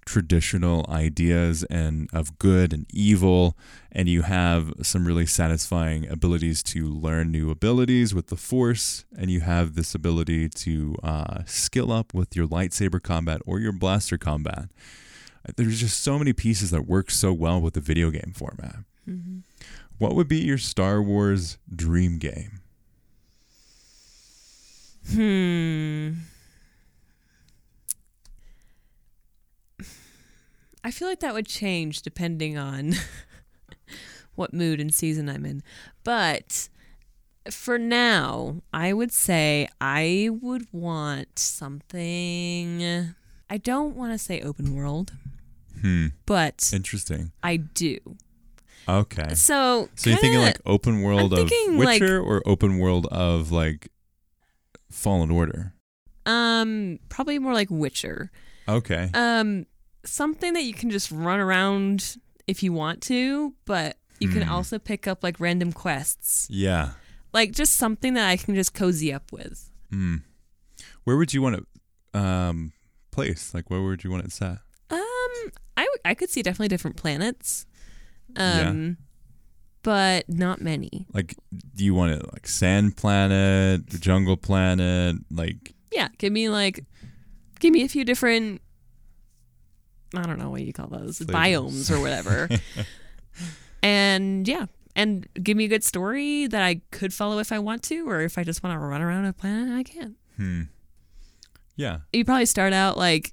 traditional 0.04 0.84
ideas 0.88 1.64
and 1.64 2.08
of 2.12 2.38
good 2.38 2.72
and 2.72 2.86
evil 2.92 3.56
and 3.92 4.08
you 4.08 4.22
have 4.22 4.72
some 4.82 5.06
really 5.06 5.26
satisfying 5.26 6.08
abilities 6.08 6.62
to 6.62 6.88
learn 6.88 7.30
new 7.30 7.50
abilities 7.50 8.14
with 8.14 8.26
the 8.26 8.36
force 8.36 9.04
and 9.16 9.30
you 9.30 9.40
have 9.40 9.74
this 9.74 9.94
ability 9.94 10.48
to 10.48 10.96
uh, 11.02 11.42
skill 11.46 11.92
up 11.92 12.12
with 12.12 12.34
your 12.34 12.46
lightsaber 12.46 13.02
combat 13.02 13.40
or 13.46 13.60
your 13.60 13.72
blaster 13.72 14.18
combat. 14.18 14.68
There's 15.56 15.80
just 15.80 16.02
so 16.02 16.18
many 16.18 16.32
pieces 16.32 16.70
that 16.70 16.86
work 16.86 17.10
so 17.10 17.32
well 17.32 17.60
with 17.60 17.74
the 17.74 17.80
video 17.80 18.10
game 18.10 18.32
format. 18.34 18.76
What 19.98 20.14
would 20.14 20.28
be 20.28 20.38
your 20.38 20.58
star 20.58 21.02
wars 21.02 21.58
dream 21.74 22.18
game? 22.18 22.60
Hmm. 25.12 26.33
I 30.84 30.90
feel 30.90 31.08
like 31.08 31.20
that 31.20 31.32
would 31.34 31.46
change 31.46 32.02
depending 32.02 32.58
on 32.58 32.92
what 34.34 34.52
mood 34.52 34.80
and 34.80 34.92
season 34.94 35.28
I'm 35.28 35.46
in. 35.46 35.62
But 36.04 36.68
for 37.50 37.78
now, 37.78 38.62
I 38.72 38.92
would 38.92 39.10
say 39.12 39.68
I 39.80 40.28
would 40.42 40.66
want 40.72 41.38
something. 41.38 43.14
I 43.50 43.56
don't 43.58 43.96
want 43.96 44.12
to 44.12 44.18
say 44.18 44.40
open 44.42 44.74
world, 44.74 45.12
hmm 45.80 46.08
but 46.26 46.70
interesting 46.72 47.32
I 47.42 47.56
do. 47.56 47.98
okay 48.88 49.34
So, 49.34 49.88
So 49.94 50.10
you're 50.10 50.18
thinking 50.18 50.40
like 50.40 50.60
open 50.66 51.02
world 51.02 51.32
I'm 51.32 51.40
of 51.44 51.48
thinking, 51.48 51.78
like- 51.78 52.00
Witcher 52.00 52.20
or 52.20 52.42
open 52.46 52.78
world 52.78 53.06
of 53.06 53.50
like 53.52 53.88
Fallen 54.90 55.30
Order? 55.30 55.72
um 56.26 56.98
probably 57.10 57.38
more 57.38 57.52
like 57.54 57.68
Witcher. 57.70 58.30
Okay. 58.66 59.10
Um, 59.12 59.66
something 60.04 60.52
that 60.54 60.62
you 60.64 60.74
can 60.74 60.90
just 60.90 61.10
run 61.10 61.40
around 61.40 62.16
if 62.46 62.62
you 62.62 62.72
want 62.72 63.00
to, 63.02 63.54
but 63.64 63.96
you 64.20 64.28
can 64.28 64.42
Hmm. 64.42 64.50
also 64.52 64.78
pick 64.78 65.06
up 65.06 65.22
like 65.22 65.40
random 65.40 65.72
quests, 65.72 66.46
yeah. 66.50 66.92
like 67.32 67.52
just 67.52 67.74
something 67.74 68.14
that 68.14 68.28
I 68.28 68.36
can 68.36 68.54
just 68.54 68.74
cozy 68.74 69.12
up 69.12 69.32
with. 69.32 69.70
Hmm. 69.90 70.16
Where 71.04 71.16
would 71.16 71.32
you 71.34 71.42
want 71.42 71.56
it 71.56 71.64
um 72.18 72.72
place? 73.10 73.52
Like 73.54 73.70
where 73.70 73.82
would 73.82 74.04
you 74.04 74.10
want 74.10 74.24
it 74.24 74.32
set? 74.32 74.58
Um, 74.90 75.00
I 75.76 75.82
w- 75.84 76.00
I 76.04 76.14
could 76.14 76.30
see 76.30 76.42
definitely 76.42 76.68
different 76.68 76.96
planets. 76.96 77.66
Yeah. 78.36 78.68
Um, 78.68 78.96
but 79.82 80.28
not 80.28 80.60
many. 80.62 81.06
Like, 81.12 81.34
do 81.74 81.84
you 81.84 81.94
want 81.94 82.12
it 82.12 82.32
like 82.32 82.46
Sand 82.48 82.96
Planet, 82.96 83.86
Jungle 84.00 84.36
Planet? 84.36 85.16
Like, 85.30 85.74
Yeah, 85.92 86.08
give 86.18 86.32
me 86.32 86.48
like, 86.48 86.84
give 87.60 87.72
me 87.72 87.82
a 87.84 87.88
few 87.88 88.04
different. 88.04 88.62
I 90.16 90.22
don't 90.22 90.38
know 90.38 90.50
what 90.50 90.62
you 90.62 90.72
call 90.72 90.88
those 90.88 91.18
biomes 91.20 91.90
or 91.90 92.00
whatever. 92.00 92.48
and 93.82 94.46
yeah, 94.46 94.66
and 94.96 95.26
give 95.42 95.56
me 95.56 95.64
a 95.64 95.68
good 95.68 95.84
story 95.84 96.46
that 96.46 96.62
I 96.62 96.80
could 96.90 97.12
follow 97.12 97.38
if 97.38 97.52
I 97.52 97.58
want 97.58 97.82
to, 97.84 98.08
or 98.08 98.20
if 98.20 98.38
I 98.38 98.44
just 98.44 98.62
want 98.62 98.74
to 98.74 98.78
run 98.78 99.02
around 99.02 99.24
a 99.26 99.32
planet, 99.32 99.74
I 99.74 99.82
can. 99.82 100.16
hmm. 100.36 100.62
Yeah. 101.76 101.98
You 102.12 102.24
probably 102.24 102.46
start 102.46 102.72
out 102.72 102.96
like 102.96 103.32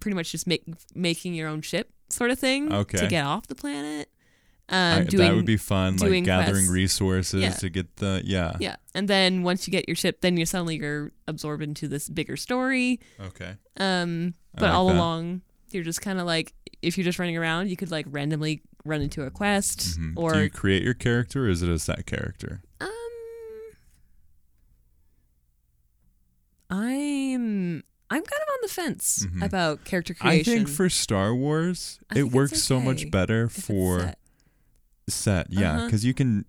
pretty 0.00 0.14
much 0.14 0.32
just 0.32 0.46
make 0.46 0.64
making 0.94 1.34
your 1.34 1.48
own 1.48 1.60
ship 1.60 1.90
sort 2.08 2.30
of 2.30 2.38
thing 2.38 2.72
Okay. 2.72 2.96
to 2.98 3.06
get 3.06 3.24
off 3.26 3.46
the 3.46 3.54
planet. 3.54 4.08
Um, 4.70 5.00
I- 5.00 5.04
doing, 5.04 5.28
that 5.28 5.34
would 5.36 5.44
be 5.46 5.56
fun. 5.58 5.96
Like 5.98 6.24
gathering 6.24 6.52
quests. 6.54 6.70
resources 6.70 7.42
Yeah. 7.42 7.50
to 7.50 7.68
get 7.68 7.96
the 7.96 8.22
yeah. 8.24 8.56
yeah, 8.58 8.76
and 8.94 9.06
then 9.08 9.42
once 9.42 9.66
you 9.66 9.70
get 9.70 9.86
your 9.88 9.96
ship, 9.96 10.20
then 10.22 10.36
you 10.38 10.46
suddenly 10.46 10.76
you're 10.76 11.12
absorbed 11.26 11.62
into 11.62 11.88
this 11.88 12.08
bigger 12.08 12.36
story. 12.38 13.00
Okay. 13.20 13.56
Um, 13.78 14.32
but 14.54 14.62
like 14.62 14.72
all 14.72 14.88
that. 14.88 14.96
along, 14.96 15.42
you're 15.74 15.84
just 15.84 16.00
kind 16.02 16.18
of 16.20 16.26
like 16.26 16.52
if 16.82 16.96
you're 16.96 17.04
just 17.04 17.18
running 17.18 17.36
around, 17.36 17.68
you 17.70 17.76
could 17.76 17.90
like 17.90 18.06
randomly 18.10 18.62
run 18.84 19.00
into 19.02 19.22
a 19.24 19.30
quest 19.30 19.98
Mhm. 19.98 20.12
or 20.16 20.32
do 20.34 20.40
you 20.42 20.50
create 20.50 20.82
your 20.82 20.94
character 20.94 21.44
or 21.46 21.48
is 21.48 21.62
it 21.62 21.68
a 21.68 21.78
set 21.78 22.06
character? 22.06 22.62
um. 22.80 22.88
I'm 26.70 27.82
I'm 28.10 28.22
kind 28.22 28.42
of 28.42 28.48
on 28.54 28.58
the 28.62 28.68
fence 28.68 29.26
Mhm. 29.26 29.44
about 29.44 29.84
character 29.84 30.14
creation. 30.14 30.52
I 30.52 30.56
think 30.56 30.68
for 30.68 30.88
Star 30.88 31.34
Wars, 31.34 31.98
I 32.10 32.20
it 32.20 32.32
works 32.32 32.62
so 32.62 32.80
much 32.80 33.10
better 33.10 33.48
for 33.48 34.00
set. 34.00 34.18
set 35.08 35.46
yeah 35.50 35.76
Uh-huh. 35.76 35.84
because 35.86 36.04
you 36.04 36.14
can 36.14 36.44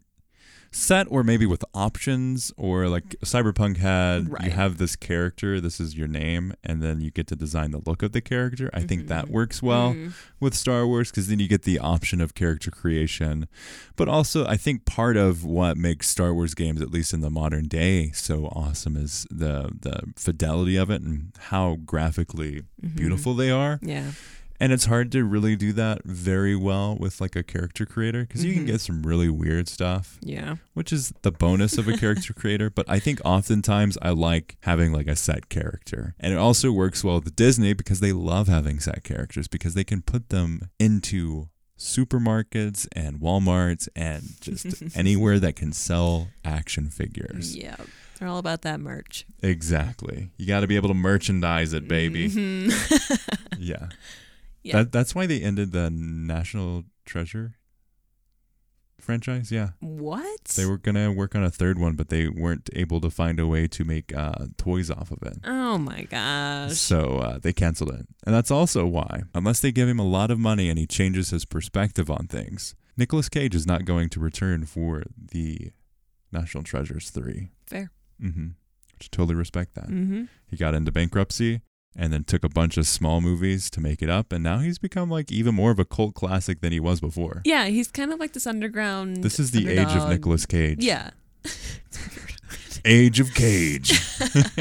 set 0.72 1.08
or 1.10 1.24
maybe 1.24 1.46
with 1.46 1.64
options 1.74 2.52
or 2.58 2.88
like 2.88 3.16
cyberpunk 3.26 3.78
had 3.78 4.28
you 4.44 4.52
have 4.52 4.78
this 4.78 4.96
character 4.96 5.60
this 5.60 5.80
is 5.80 5.96
your 5.98 6.08
name 6.08 6.54
and 6.64 6.82
then 6.84 7.02
you 7.02 7.10
get 7.10 7.26
to 7.26 7.36
design 7.36 7.72
the 7.72 7.82
look 7.88 8.04
of 8.04 8.12
the 8.12 8.22
character 8.22 8.70
i 8.74 8.82
think 8.82 9.08
that 9.08 9.26
Mhm. 9.26 9.32
works 9.32 9.64
well 9.64 9.94
Mhm. 9.96 10.14
with 10.40 10.54
star 10.54 10.86
wars 10.86 11.10
because 11.10 11.28
then 11.28 11.40
you 11.40 11.48
get 11.48 11.64
the 11.64 11.80
option 11.80 12.22
of 12.22 12.36
character 12.36 12.70
creation 12.70 13.48
but 13.96 14.08
also 14.08 14.46
i 14.46 14.58
think 14.58 14.86
part 14.86 15.18
of 15.18 15.44
what 15.44 15.76
makes 15.76 16.08
star 16.08 16.34
wars 16.36 16.54
games 16.54 16.82
at 16.82 16.92
least 16.92 17.14
in 17.14 17.22
the 17.22 17.32
modern 17.32 17.68
day 17.68 18.12
so 18.14 18.46
awesome 18.48 18.96
is 18.96 19.26
the 19.32 19.72
the 19.82 20.04
fidelity 20.16 20.76
of 20.76 20.92
it 20.92 21.02
and 21.02 21.32
how 21.50 21.78
graphically 21.84 22.62
Mhm. 22.84 22.96
beautiful 22.96 23.34
they 23.34 23.50
are 23.50 23.80
Yeah. 23.82 24.12
And 24.60 24.72
it's 24.74 24.86
hard 24.86 25.12
to 25.13 25.24
really 25.24 25.56
do 25.56 25.72
that 25.74 26.04
very 26.04 26.56
well 26.56 26.95
with 27.00 27.22
like 27.22 27.36
a 27.36 27.43
character 27.43 27.86
creator 27.86 28.22
because 28.26 28.43
you 28.43 28.54
can 28.54 28.63
Mhm. 28.63 28.67
get 28.67 28.82
some 28.82 29.04
really 29.04 29.30
weird 29.30 29.67
stuff, 29.69 30.17
Yeah. 30.22 30.58
which 30.74 30.91
is 30.91 31.13
the 31.22 31.32
bonus 31.32 31.78
of 31.78 31.88
a 31.88 31.98
character 31.98 32.34
creator. 32.41 32.69
But 32.69 32.86
I 32.89 33.00
think 33.00 33.22
oftentimes 33.24 33.98
I 34.02 34.10
like 34.10 34.58
having 34.62 34.91
like 34.91 35.08
a 35.08 35.15
set 35.15 35.50
character. 35.50 36.15
And 36.19 36.34
it 36.34 36.38
also 36.38 36.72
works 36.72 37.04
well 37.04 37.22
with 37.22 37.36
Disney 37.36 37.74
because 37.74 38.00
they 38.02 38.12
love 38.12 38.48
having 38.48 38.80
set 38.80 39.04
characters 39.04 39.48
because 39.48 39.74
they 39.76 39.84
can 39.84 40.02
put 40.02 40.30
them 40.30 40.69
into 40.80 41.48
supermarkets 41.78 42.88
and 42.93 43.19
Walmarts 43.19 43.88
and 43.95 44.24
just 44.41 44.65
anywhere 44.95 45.39
that 45.39 45.56
can 45.56 45.72
sell 45.72 46.28
action 46.43 46.89
figures. 46.89 47.56
Yeah. 47.56 47.78
They're 48.19 48.28
all 48.28 48.38
about 48.38 48.63
that 48.63 48.82
merch. 48.82 49.26
Exactly. 49.41 50.32
You 50.38 50.45
got 50.45 50.60
to 50.60 50.67
be 50.67 50.76
able 50.76 50.89
to 50.89 50.93
merchandise 50.93 51.72
it, 51.72 51.88
baby. 51.88 52.30
Mhm. 52.30 53.26
Yeah. 53.62 53.89
Yeah. 54.63 54.78
That 54.78 54.91
that's 54.91 55.15
why 55.15 55.26
they 55.26 55.41
ended 55.41 55.72
the 55.72 55.89
National 55.89 56.84
Treasure 57.06 57.56
franchise. 59.00 59.52
Yeah. 59.52 59.69
what? 59.80 60.43
They 60.56 60.65
were 60.65 60.78
gonna 60.78 61.12
work 61.12 61.36
on 61.36 61.43
a 61.43 61.50
third 61.50 61.80
one, 61.80 61.95
but 61.95 62.10
they 62.10 62.28
weren't 62.28 62.69
able 62.76 63.02
to 63.02 63.10
find 63.10 63.39
a 63.39 63.48
way 63.48 63.67
to 63.67 63.84
make 63.84 64.15
uh, 64.15 64.48
toys 64.58 64.91
off 64.91 65.12
of 65.12 65.24
it. 65.24 65.39
Oh 65.43 65.78
my 65.78 66.04
gosh. 66.04 66.78
So 66.78 67.17
uh, 67.17 67.39
they 67.39 67.54
canceled 67.54 67.91
it, 67.91 68.08
and 68.26 68.36
that's 68.36 68.52
also 68.52 68.86
why, 68.86 69.22
unless 69.34 69.60
they 69.60 69.72
give 69.72 69.88
him 69.88 70.00
a 70.00 70.08
lot 70.08 70.32
of 70.32 70.39
money 70.39 70.69
and 70.69 70.78
he 70.78 70.86
changes 70.86 71.30
his 71.30 71.45
perspective 71.45 72.10
on 72.10 72.28
things, 72.28 72.76
Nicolas 72.98 73.30
Cage 73.30 73.56
is 73.56 73.65
not 73.65 73.86
going 73.86 74.10
to 74.10 74.19
return 74.19 74.65
for 74.65 75.04
the 75.17 75.72
National 76.32 76.63
Treasures 76.63 77.10
three. 77.10 77.50
Fair. 77.65 77.91
Mm-hmm. 78.22 78.50
Which 78.98 79.10
totally 79.12 79.36
respect 79.36 79.76
that. 79.76 79.88
Mm-hmm. 79.88 80.26
He 80.48 80.58
got 80.58 80.76
into 80.76 80.91
bankruptcy 80.91 81.62
and 81.95 82.13
then 82.13 82.23
took 82.23 82.43
a 82.43 82.49
bunch 82.49 82.78
of 82.78 82.88
small 82.88 83.19
movies 83.21 83.69
to 83.71 83.82
make 83.82 84.02
it 84.02 84.10
up, 84.10 84.32
and 84.32 84.43
now 84.43 84.60
he's 84.60 84.78
become 84.80 85.10
like 85.10 85.32
even 85.32 85.56
more 85.56 85.71
of 85.71 85.80
a 85.80 85.86
cult 85.86 86.13
classic 86.15 86.62
than 86.62 86.71
he 86.71 86.80
was 86.80 86.99
before. 87.02 87.41
Yeah, 87.45 87.65
he's 87.65 87.88
kind 87.89 88.12
of 88.13 88.19
like 88.19 88.34
this 88.34 88.47
underground. 88.47 89.23
This 89.23 89.39
is 89.39 89.52
the 89.52 89.67
age 89.69 89.80
of 89.80 89.88
underdog. 89.88 90.10
Nicolas 90.10 90.45
Cage. 90.45 90.84
Yeah. 90.84 91.12
Age 92.86 93.19
of 93.19 93.34
Cage. 93.34 93.91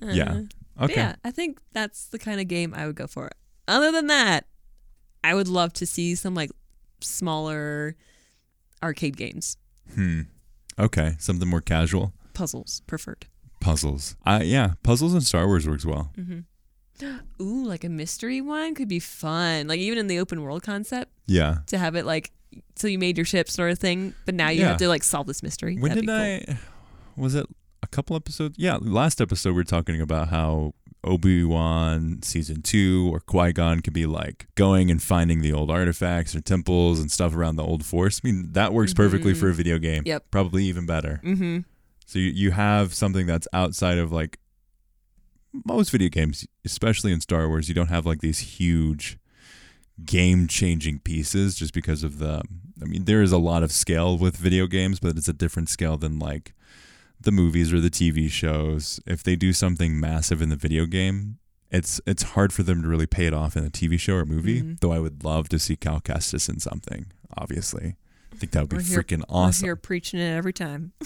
yeah. 0.00 0.32
Uh, 0.32 0.42
but 0.76 0.90
Okay. 0.90 0.94
Yeah, 1.00 1.14
I 1.24 1.30
think 1.30 1.60
that's 1.72 2.06
the 2.06 2.18
kind 2.18 2.40
of 2.40 2.48
game 2.48 2.74
I 2.74 2.86
would 2.86 2.96
go 2.96 3.06
for. 3.06 3.30
Other 3.68 3.92
than 3.92 4.08
that, 4.08 4.46
I 5.22 5.34
would 5.34 5.48
love 5.48 5.72
to 5.74 5.86
see 5.86 6.14
some 6.16 6.34
like 6.34 6.50
smaller 7.00 7.96
arcade 8.82 9.16
games, 9.16 9.56
Hmm. 9.94 10.22
Okay. 10.78 11.14
Something 11.18 11.48
more 11.48 11.60
casual. 11.60 12.12
puzzles 12.34 12.82
preferred. 12.86 13.26
Puzzles. 13.64 14.16
Uh, 14.26 14.40
yeah. 14.44 14.74
Puzzles 14.82 15.14
in 15.14 15.22
Star 15.22 15.46
Wars 15.46 15.66
works 15.66 15.86
well. 15.86 16.12
Ooh, 17.40 17.64
like 17.66 17.82
a 17.84 17.88
mystery 17.88 18.40
one 18.40 18.74
could 18.74 18.88
be 18.88 19.00
fun. 19.00 19.66
Like 19.66 19.80
even 19.80 19.98
in 19.98 20.06
the 20.06 20.18
open 20.18 20.42
world 20.42 20.62
concept 20.62 21.10
Yeah. 21.26 21.58
to 21.68 21.78
have 21.78 21.96
it 21.96 22.04
like 22.06 22.30
so 22.76 22.86
you 22.86 22.98
made 23.00 23.16
your 23.18 23.24
ship 23.24 23.48
sort 23.50 23.72
of 23.72 23.78
thing, 23.78 24.14
but 24.26 24.34
now 24.34 24.48
you 24.50 24.60
Yeah. 24.60 24.68
have 24.68 24.76
to 24.78 24.88
like 24.88 25.02
solve 25.02 25.26
this 25.26 25.42
mystery. 25.42 25.76
When 25.76 25.88
That'd 25.90 26.06
did 26.06 26.46
cool. 26.46 26.54
I? 26.54 26.58
Was 27.20 27.34
it 27.34 27.46
a 27.82 27.86
couple 27.88 28.14
episodes? 28.16 28.56
Yeah. 28.58 28.78
Last 28.80 29.20
episode 29.20 29.50
we 29.50 29.54
were 29.56 29.64
talking 29.64 30.00
about 30.00 30.28
how 30.28 30.74
Obi 31.02 31.42
Wan 31.44 32.20
season 32.22 32.62
two 32.62 33.10
or 33.12 33.18
Qui 33.20 33.52
Gon 33.52 33.80
could 33.80 33.92
be 33.92 34.06
like 34.06 34.46
going 34.54 34.90
and 34.90 35.02
finding 35.02 35.40
the 35.40 35.52
old 35.52 35.70
artifacts 35.70 36.34
or 36.36 36.40
temples 36.40 37.00
and 37.00 37.10
stuff 37.10 37.34
around 37.34 37.56
the 37.56 37.64
old 37.64 37.84
Force. 37.84 38.20
I 38.22 38.28
mean 38.28 38.52
that 38.52 38.72
works 38.72 38.94
perfectly 38.94 39.34
for 39.34 39.48
a 39.48 39.52
video 39.54 39.78
game. 39.78 40.00
Mm-hmm. 40.02 40.08
Yep. 40.08 40.30
Probably 40.30 40.64
even 40.64 40.86
better. 40.86 41.20
Mm-hmm. 41.24 41.58
So 42.06 42.18
you, 42.18 42.30
you 42.30 42.50
have 42.52 42.94
something 42.94 43.26
that's 43.26 43.48
outside 43.52 43.98
of 43.98 44.12
like 44.12 44.38
most 45.64 45.90
video 45.90 46.08
games, 46.08 46.46
especially 46.64 47.12
in 47.12 47.20
Star 47.20 47.48
Wars, 47.48 47.68
you 47.68 47.74
don't 47.74 47.88
have 47.88 48.06
like 48.06 48.20
these 48.20 48.38
huge 48.40 49.18
game 50.04 50.48
changing 50.48 50.98
pieces 50.98 51.54
just 51.54 51.72
because 51.72 52.02
of 52.02 52.18
the 52.18 52.42
I 52.82 52.86
mean, 52.86 53.04
there 53.04 53.22
is 53.22 53.30
a 53.32 53.38
lot 53.38 53.62
of 53.62 53.70
scale 53.70 54.18
with 54.18 54.36
video 54.36 54.66
games, 54.66 54.98
but 54.98 55.16
it's 55.16 55.28
a 55.28 55.32
different 55.32 55.68
scale 55.68 55.96
than 55.96 56.18
like 56.18 56.52
the 57.20 57.30
movies 57.30 57.72
or 57.72 57.80
the 57.80 57.88
TV 57.90 58.28
shows. 58.28 58.98
If 59.06 59.22
they 59.22 59.36
do 59.36 59.52
something 59.52 59.98
massive 60.00 60.42
in 60.42 60.48
the 60.48 60.56
video 60.56 60.84
game, 60.86 61.38
it's 61.70 62.00
it's 62.06 62.22
hard 62.24 62.52
for 62.52 62.64
them 62.64 62.82
to 62.82 62.88
really 62.88 63.06
pay 63.06 63.26
it 63.26 63.32
off 63.34 63.56
in 63.56 63.64
a 63.64 63.70
TV 63.70 63.98
show 63.98 64.14
or 64.16 64.24
movie. 64.26 64.60
Mhm. 64.62 64.80
Though 64.80 64.92
I 64.92 64.98
would 64.98 65.22
love 65.24 65.48
to 65.50 65.58
see 65.60 65.76
Cal 65.76 66.00
Kestis 66.00 66.48
in 66.48 66.58
something, 66.58 67.06
obviously. 67.36 67.96
I 68.32 68.36
think 68.36 68.50
that 68.52 68.60
would 68.62 68.70
be 68.70 68.76
We're 68.76 68.82
freaking 68.82 69.18
We're 69.28 69.36
awesome. 69.36 69.66
here 69.66 69.76
preaching 69.76 70.18
it 70.18 70.32
every 70.34 70.52
time. 70.52 70.92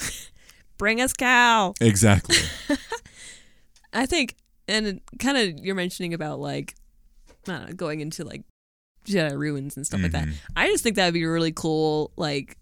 Bring 0.79 1.01
us 1.01 1.13
Cal. 1.13 1.75
Exactly. 1.81 2.37
I 3.93 4.07
think, 4.07 4.37
and 4.67 5.01
kind 5.19 5.37
of 5.37 5.65
you're 5.65 5.75
mentioning 5.75 6.15
about 6.15 6.41
like, 6.41 6.75
I 7.49 7.53
don't 7.53 7.67
know, 7.69 7.73
going 7.75 8.01
into 8.01 8.25
like 8.25 8.43
Jedi 9.07 9.37
ruins 9.37 9.77
and 9.77 9.87
stuff 9.87 10.03
like 10.03 10.13
that. 10.13 10.27
Mhm. 10.29 10.35
I 10.57 10.67
just 10.69 10.83
think 10.85 10.97
that 10.97 11.07
would 11.07 11.15
be 11.15 11.25
really 11.25 11.53
cool. 11.53 12.13
Like, 12.17 12.57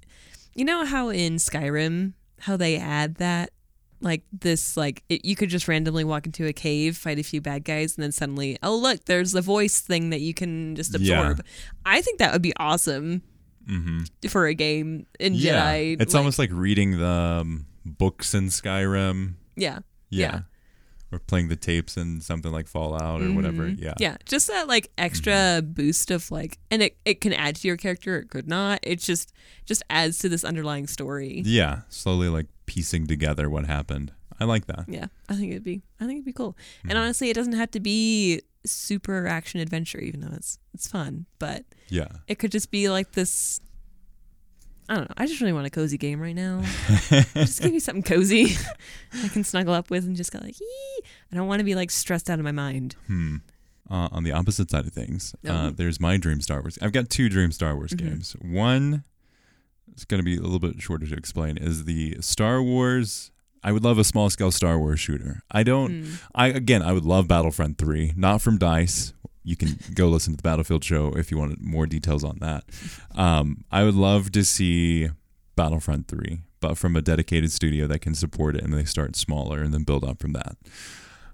you 0.55 0.64
know 0.64 0.85
how 0.85 1.09
in 1.09 1.37
Skyrim, 1.37 2.12
how 2.40 2.57
they 2.57 2.76
add 2.76 3.16
that, 3.16 3.50
like 4.00 4.22
this, 4.33 4.76
like 4.76 5.02
it, 5.09 5.24
you 5.24 5.35
could 5.35 5.48
just 5.50 5.66
randomly 5.68 6.05
walk 6.05 6.26
into 6.26 6.46
a 6.46 6.52
cave, 6.52 6.96
fight 6.96 7.18
a 7.18 7.22
few 7.24 7.40
bad 7.40 7.64
guys, 7.64 7.96
and 7.96 8.05
then 8.05 8.12
suddenly, 8.12 8.57
oh 8.62 8.76
look, 8.76 9.05
there's 9.07 9.33
the 9.33 9.40
voice 9.40 9.81
thing 9.81 10.11
that 10.11 10.20
you 10.20 10.33
can 10.35 10.76
just 10.76 10.96
Yeah. 10.98 11.18
absorb. 11.20 11.44
I 11.85 12.00
think 12.02 12.18
that 12.18 12.33
would 12.33 12.42
be 12.42 12.55
awesome 12.57 13.22
hmm 13.66 14.05
for 14.29 14.46
a 14.46 14.55
game 14.55 15.07
in 15.18 15.35
Yeah, 15.35 15.66
Jedi. 15.74 16.00
it's 16.00 16.14
like- 16.14 16.18
almost 16.20 16.38
like 16.38 16.50
reading 16.52 16.98
the 16.98 17.07
um, 17.42 17.66
books 17.87 18.35
in 18.35 18.46
Skyrim. 18.49 19.35
yeah. 19.57 19.79
Yeah. 20.11 20.20
Yeah. 20.33 20.40
Or 21.12 21.18
playing 21.20 21.49
the 21.49 21.57
tapes 21.57 21.96
in 21.96 22.20
something 22.20 22.51
like 22.51 22.66
Fallout 22.66 23.22
or 23.22 23.33
whatever. 23.33 23.64
Mhm. 23.64 23.81
Yeah. 23.81 23.94
Yeah. 23.99 24.16
Just 24.25 24.49
that 24.49 24.66
like 24.66 24.90
extra 24.99 25.62
boost 25.64 26.11
of 26.11 26.31
like 26.33 26.59
and 26.70 26.83
it, 26.83 26.96
it 27.05 27.20
can 27.20 27.33
add 27.33 27.57
to 27.57 27.68
your 27.68 27.77
character, 27.77 28.18
it 28.18 28.29
could 28.29 28.49
not. 28.49 28.81
It 28.83 28.96
just 29.01 29.33
just 29.64 29.83
adds 29.88 30.18
to 30.18 30.29
this 30.29 30.42
underlying 30.44 30.87
story. 30.88 31.42
Yeah. 31.46 31.83
Slowly 31.90 32.29
like 32.29 32.46
piecing 32.66 33.07
together 33.07 33.49
what 33.49 33.66
happened. 33.66 34.12
I 34.40 34.44
like 34.44 34.66
that. 34.66 34.85
Yeah. 34.88 35.07
I 35.29 35.35
think 35.37 35.53
it'd 35.53 35.62
be 35.64 35.83
I 36.01 36.07
think 36.07 36.16
it'd 36.18 36.25
be 36.25 36.33
cool. 36.33 36.53
Mm-hmm. 36.81 36.90
And 36.90 36.99
honestly 36.99 37.31
it 37.31 37.35
doesn't 37.35 37.53
have 37.55 37.70
to 37.72 37.81
be 37.81 38.42
super 38.64 39.29
action 39.29 39.61
adventure, 39.61 40.01
even 40.01 40.20
though 40.20 40.35
it's 40.35 40.59
it's 40.75 40.88
fun. 40.88 41.27
But 41.38 41.64
Yeah. 41.88 42.09
it 42.27 42.40
could 42.40 42.51
just 42.53 42.70
be 42.72 42.90
like 42.90 43.12
this 43.12 43.61
I 44.88 44.94
don't 44.94 45.09
know. 45.09 45.14
I 45.16 45.27
just 45.27 45.40
really 45.40 45.53
want 45.53 45.66
a 45.66 45.70
cozy 45.70 45.99
game 45.99 46.20
right 46.20 46.35
now. 46.35 46.62
just 47.35 47.61
give 47.61 47.72
me 47.72 47.79
something 47.81 48.03
cozy 48.03 48.57
I 49.25 49.29
can 49.29 49.42
snuggle 49.44 49.75
up 49.75 49.90
with 49.90 50.05
and 50.05 50.14
just 50.16 50.31
go 50.33 50.38
like, 50.42 50.61
Ee! 50.61 51.01
I 51.33 51.37
don't 51.37 51.49
want 51.49 51.59
to 51.61 51.64
be 51.64 51.75
like 51.75 51.90
stressed 51.90 52.31
out 52.31 52.38
of 52.38 52.44
my 52.44 52.53
mind. 52.53 52.94
Hmm. 53.07 53.37
Uh, 53.90 54.09
on 54.12 54.25
the 54.25 54.33
opposite 54.33 54.70
side 54.70 54.87
of 54.87 54.92
things, 54.92 55.35
uh, 55.49 55.68
Oh. 55.68 55.70
there's 55.70 56.01
my 56.01 56.16
dream 56.16 56.40
Star 56.40 56.61
Wars. 56.61 56.79
I've 56.83 56.92
got 56.92 57.09
two 57.09 57.29
dream 57.29 57.53
Star 57.53 57.75
Wars 57.75 57.92
Mhm. 57.92 57.99
games. 57.99 58.37
One 58.40 59.05
it's 59.92 60.05
going 60.05 60.18
to 60.20 60.25
be 60.25 60.37
a 60.37 60.40
little 60.42 60.59
bit 60.59 60.81
shorter 60.83 61.07
to 61.07 61.14
explain. 61.14 61.57
Is 61.57 61.85
the 61.85 62.16
Star 62.20 62.62
Wars? 62.62 63.31
I 63.62 63.72
would 63.72 63.83
love 63.83 63.99
a 63.99 64.05
small 64.05 64.29
scale 64.31 64.51
Star 64.51 64.79
Wars 64.79 65.01
shooter. 65.01 65.40
I 65.51 65.62
don't. 65.62 66.18
I 66.35 66.49
again, 66.49 66.83
I 66.83 66.92
would 66.92 67.05
love 67.07 67.27
Battlefront 67.29 67.79
Three, 67.79 68.12
not 68.16 68.42
from 68.42 68.59
Dice. 68.59 69.12
You 69.46 69.56
can 69.56 69.78
go 69.94 70.09
listen 70.09 70.32
to 70.32 70.37
the 70.38 70.42
Battlefield 70.42 70.82
show 70.82 71.12
if 71.16 71.30
you 71.30 71.38
want 71.38 71.61
more 71.62 71.87
details 71.87 72.24
on 72.24 72.38
that. 72.40 72.64
Um, 73.14 73.64
I 73.70 73.85
would 73.85 73.94
love 73.94 74.32
to 74.32 74.44
see 74.44 75.09
Battlefront 75.54 76.09
Three, 76.09 76.40
but 76.61 76.76
from 76.76 76.96
a 76.96 77.00
dedicated 77.00 77.52
studio 77.52 77.87
that 77.87 78.00
can 78.00 78.14
support 78.14 78.56
it, 78.56 78.64
and 78.64 78.74
they 78.74 78.85
start 78.85 79.14
smaller 79.14 79.62
and 79.62 79.72
then 79.72 79.85
build 79.85 80.02
up 80.04 80.20
from 80.20 80.32
that. 80.32 80.56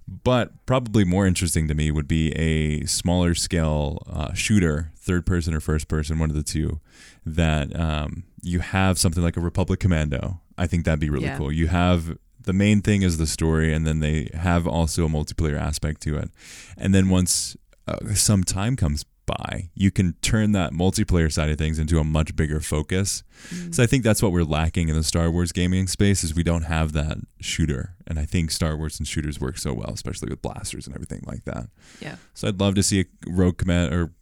But 0.07 0.67
probably 0.67 1.05
more 1.05 1.27
interesting 1.27 1.69
to 1.69 1.75
me 1.75 1.91
would 1.91 2.09
be 2.09 2.33
a 2.33 2.85
smaller 2.87 3.35
scale 3.35 4.03
uh, 4.11 4.35
shooter, 4.35 4.93
third 4.99 5.25
person 5.25 5.55
or 5.55 5.61
first 5.61 5.89
person, 5.89 6.19
one 6.19 6.29
of 6.29 6.37
the 6.37 6.43
two, 6.43 6.81
that 7.25 7.75
um, 7.79 8.25
you 8.43 8.59
have 8.61 8.99
something 8.99 9.23
like 9.23 9.37
a 9.39 9.41
Republic 9.41 9.81
Commando. 9.81 10.41
I 10.59 10.67
think 10.67 10.85
that'd 10.85 11.01
be 11.01 11.09
really 11.09 11.27
Yeah. 11.27 11.39
cool. 11.39 11.51
You 11.53 11.69
have 11.69 12.19
the 12.45 12.53
main 12.53 12.83
thing 12.83 13.03
is 13.03 13.17
the 13.17 13.27
story, 13.27 13.73
and 13.73 13.87
then 13.87 14.01
they 14.01 14.29
have 14.35 14.67
also 14.67 15.07
a 15.07 15.09
multiplayer 15.09 15.59
aspect 15.59 16.03
to 16.03 16.19
it. 16.19 16.31
And 16.77 16.93
then 16.95 17.09
once 17.09 17.57
uh, 17.89 18.15
some 18.15 18.45
time 18.45 18.77
comes 18.77 19.05
by, 19.25 19.71
you 19.75 19.91
can 19.93 20.15
turn 20.21 20.51
that 20.53 20.73
multiplayer 20.73 21.31
side 21.33 21.49
of 21.51 21.57
things 21.57 21.79
into 21.79 21.99
a 22.01 22.05
much 22.05 22.35
bigger 22.35 22.59
focus. 22.61 23.23
So 23.71 23.83
I 23.83 23.87
think 23.87 24.03
that's 24.03 24.21
what 24.23 24.33
we're 24.33 24.43
lacking 24.45 24.89
in 24.89 24.97
the 24.97 25.05
Star 25.05 25.31
Wars 25.31 25.53
gaming 25.53 25.87
space 25.87 26.25
is 26.25 26.35
we 26.35 26.43
don't 26.43 26.63
have 26.65 26.93
that 26.95 27.19
shooter. 27.41 27.95
And 28.07 28.19
I 28.19 28.25
think 28.25 28.51
Star 28.51 28.77
Wars 28.77 28.99
and 28.99 29.07
shooters 29.07 29.41
work 29.41 29.59
so 29.59 29.73
well, 29.75 29.91
especially 29.95 30.29
with 30.31 30.43
blasters 30.43 30.87
and 30.87 30.95
everything 30.97 31.23
like 31.25 31.45
that. 31.45 31.69
Yeah. 32.01 32.17
So 32.35 32.49
I'd 32.49 32.59
love 32.61 32.75
to 32.75 32.83
see 32.83 33.01
a 33.01 33.05
Rogue 33.29 33.59
Command 33.59 33.95
or 33.95 34.13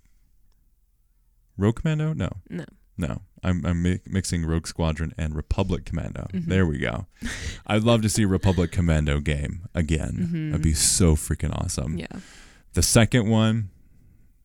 Rogue 1.56 1.76
Commando? 1.76 2.12
No, 2.12 2.30
No. 2.48 2.64
no. 2.96 3.22
I'm 3.42 3.64
I'm 3.64 3.82
mi- 3.82 4.00
mixing 4.06 4.44
Rogue 4.44 4.66
Squadron 4.66 5.14
and 5.16 5.34
Republic 5.34 5.86
Commando. 5.86 6.26
Mm-hmm. 6.34 6.50
There 6.50 6.66
we 6.66 6.76
go. 6.78 7.06
I'd 7.66 7.84
love 7.84 8.02
to 8.02 8.10
see 8.10 8.24
a 8.24 8.28
Republic 8.28 8.70
Commando 8.70 9.18
game 9.20 9.62
again. 9.74 10.50
That'd 10.50 10.62
be 10.62 10.74
so 10.74 11.16
freaking 11.16 11.50
awesome. 11.58 11.96
Mm-hmm. 11.96 11.98
Yeah. 12.00 12.20
The 12.74 12.82
second 12.82 13.28
one, 13.28 13.70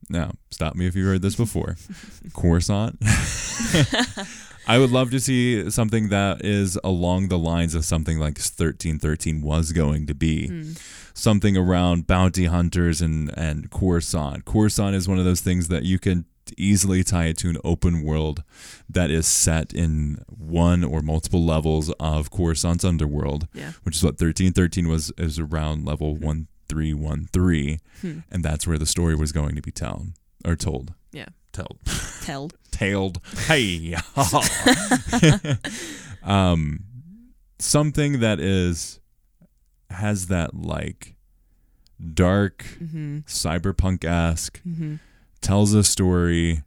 now 0.09 0.33
stop 0.51 0.75
me 0.75 0.87
if 0.87 0.95
you've 0.95 1.05
heard 1.07 1.21
this 1.21 1.35
before. 1.35 1.77
Coruscant. 2.33 2.97
I 4.67 4.79
would 4.79 4.91
love 4.91 5.11
to 5.11 5.19
see 5.19 5.69
something 5.69 6.09
that 6.09 6.43
is 6.43 6.77
along 6.83 7.27
the 7.27 7.37
lines 7.37 7.75
of 7.75 7.85
something 7.85 8.17
like 8.17 8.37
1313 8.37 9.41
was 9.41 9.71
going 9.71 10.07
to 10.07 10.15
be. 10.15 10.47
Hmm. 10.47 10.71
Something 11.13 11.55
around 11.55 12.07
bounty 12.07 12.45
hunters 12.45 12.99
and, 12.99 13.31
and 13.37 13.69
Coruscant. 13.69 14.43
Coruscant 14.45 14.95
is 14.95 15.07
one 15.07 15.19
of 15.19 15.23
those 15.25 15.39
things 15.41 15.67
that 15.69 15.83
you 15.83 15.97
can 15.99 16.25
easily 16.57 17.03
tie 17.03 17.25
it 17.25 17.37
to 17.37 17.49
an 17.49 17.57
open 17.63 18.03
world 18.03 18.43
that 18.89 19.09
is 19.09 19.25
set 19.27 19.71
in 19.73 20.23
one 20.27 20.83
or 20.83 21.01
multiple 21.01 21.43
levels 21.45 21.89
of 21.99 22.29
Coruscant's 22.31 22.83
underworld, 22.83 23.47
Yeah. 23.53 23.71
which 23.83 23.95
is 23.95 24.03
what 24.03 24.13
1313 24.19 24.87
was 24.87 25.11
is 25.17 25.39
around 25.39 25.85
level 25.85 26.15
1313 26.73 27.79
hmm. 28.01 28.19
and 28.31 28.43
that's 28.43 28.67
where 28.67 28.77
the 28.77 28.85
story 28.85 29.15
was 29.15 29.31
going 29.31 29.55
to 29.55 29.61
be 29.61 29.71
told 29.71 30.13
or 30.45 30.55
told. 30.55 30.93
Yeah. 31.11 31.27
told 31.51 31.79
Tell. 32.21 32.49
tailed. 32.71 33.19
Hey. 33.47 33.95
Um 36.23 36.79
something 37.59 38.19
that 38.19 38.39
is 38.39 38.99
has 39.89 40.27
that 40.27 40.55
like 40.55 41.15
dark 42.13 42.65
mm-hmm. 42.81 43.19
cyberpunk-esque 43.19 44.61
mm-hmm. 44.67 44.95
tells 45.41 45.73
a 45.73 45.83
story 45.83 46.63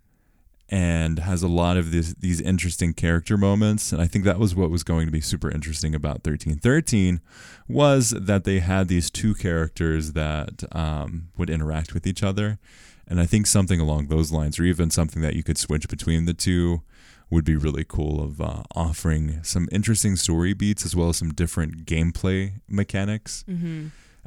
and 0.68 1.20
has 1.20 1.42
a 1.42 1.48
lot 1.48 1.76
of 1.76 1.90
these 1.92 2.14
these 2.16 2.40
interesting 2.40 2.92
character 2.92 3.36
moments. 3.36 3.92
And 3.92 4.02
I 4.02 4.06
think 4.06 4.24
that 4.24 4.38
was 4.38 4.54
what 4.54 4.70
was 4.70 4.82
going 4.82 5.06
to 5.06 5.12
be 5.12 5.20
super 5.20 5.50
interesting 5.50 5.94
about 5.94 6.26
1313 6.26 7.20
was 7.66 8.10
that 8.10 8.44
they 8.44 8.58
had 8.58 8.88
these 8.88 9.10
two 9.10 9.34
characters 9.34 10.12
that 10.12 10.64
um, 10.72 11.28
would 11.36 11.50
interact 11.50 11.94
with 11.94 12.06
each 12.06 12.22
other. 12.22 12.58
And 13.06 13.20
I 13.20 13.26
think 13.26 13.46
something 13.46 13.80
along 13.80 14.08
those 14.08 14.30
lines 14.30 14.58
or 14.58 14.64
even 14.64 14.90
something 14.90 15.22
that 15.22 15.34
you 15.34 15.42
could 15.42 15.56
switch 15.56 15.88
between 15.88 16.26
the 16.26 16.34
two 16.34 16.82
would 17.30 17.44
be 17.44 17.56
really 17.56 17.84
cool 17.86 18.22
of 18.22 18.40
uh, 18.40 18.62
offering 18.74 19.42
some 19.42 19.68
interesting 19.72 20.16
story 20.16 20.52
beats 20.54 20.84
as 20.84 20.94
well 20.94 21.10
as 21.10 21.16
some 21.16 21.32
different 21.32 21.86
gameplay 21.86 22.52
mechanics 22.68 23.44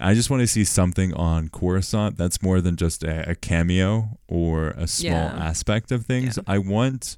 I 0.01 0.13
just 0.13 0.29
want 0.29 0.41
to 0.41 0.47
see 0.47 0.63
something 0.63 1.13
on 1.13 1.49
Coruscant 1.49 2.17
that's 2.17 2.41
more 2.41 2.59
than 2.61 2.75
just 2.75 3.03
a, 3.03 3.29
a 3.31 3.35
cameo 3.35 4.17
or 4.27 4.69
a 4.71 4.87
small 4.87 5.11
Yeah. 5.11 5.35
aspect 5.49 5.91
of 5.91 6.05
things. 6.05 6.37
Yeah. 6.37 6.43
I 6.47 6.57
want 6.57 7.17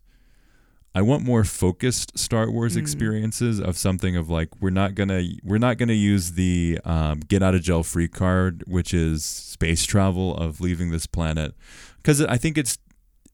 I 0.96 1.02
want 1.02 1.24
more 1.24 1.44
focused 1.44 2.20
Star 2.20 2.52
Wars 2.52 2.76
experiences 2.76 3.60
of 3.60 3.78
something 3.80 4.16
of 4.16 4.30
like 4.30 4.50
we're 4.62 4.70
not 4.70 4.94
gonna 4.94 5.24
we're 5.44 5.58
not 5.58 5.78
gonna 5.80 5.94
use 5.94 6.34
the 6.34 6.80
um, 6.86 7.20
get 7.22 7.42
out 7.42 7.56
of 7.56 7.64
jail 7.64 7.82
free 7.82 8.08
card, 8.08 8.64
which 8.68 8.94
is 8.94 9.26
space 9.26 9.86
travel 9.86 10.36
of 10.38 10.62
leaving 10.62 10.92
this 10.92 11.08
planet, 11.08 11.56
because 11.98 12.22
I 12.22 12.38
think 12.38 12.60
it's 12.60 12.78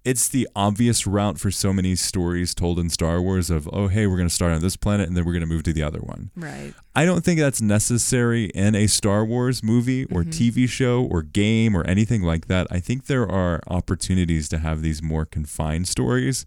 it's 0.06 0.28
the 0.28 0.48
obvious 0.56 1.06
route 1.06 1.40
for 1.40 1.52
so 1.52 1.74
many 1.74 1.96
stories 1.96 2.56
told 2.56 2.80
in 2.80 2.90
Star 2.90 3.22
Wars 3.22 3.50
of 3.50 3.70
oh 3.74 3.88
hey 3.88 4.08
we're 4.08 4.18
gonna 4.18 4.30
start 4.30 4.52
on 4.52 4.62
this 4.62 4.76
planet 4.76 5.08
and 5.08 5.18
then 5.18 5.26
we're 5.26 5.34
gonna 5.34 5.46
move 5.46 5.64
to 5.64 5.74
the 5.74 5.84
other 5.84 6.00
one. 6.00 6.32
Right. 6.36 6.74
I 6.96 7.06
don't 7.06 7.24
think 7.24 7.40
that's 7.40 7.62
necessary 7.62 8.46
in 8.46 8.76
a 8.76 8.88
Star 8.88 9.26
Wars 9.26 9.64
movie 9.64 10.06
or 10.06 10.24
mm-hmm. 10.24 10.30
TV 10.30 10.70
show 10.70 11.04
or 11.04 11.22
game 11.22 11.76
or 11.76 11.86
anything 11.86 12.22
like 12.22 12.48
that. 12.48 12.68
I 12.72 12.80
think 12.80 13.06
there 13.06 13.30
are 13.30 13.62
opportunities 13.68 14.50
to 14.50 14.60
have 14.60 14.82
these 14.82 15.02
more 15.02 15.26
confined 15.26 15.88
stories. 15.88 16.46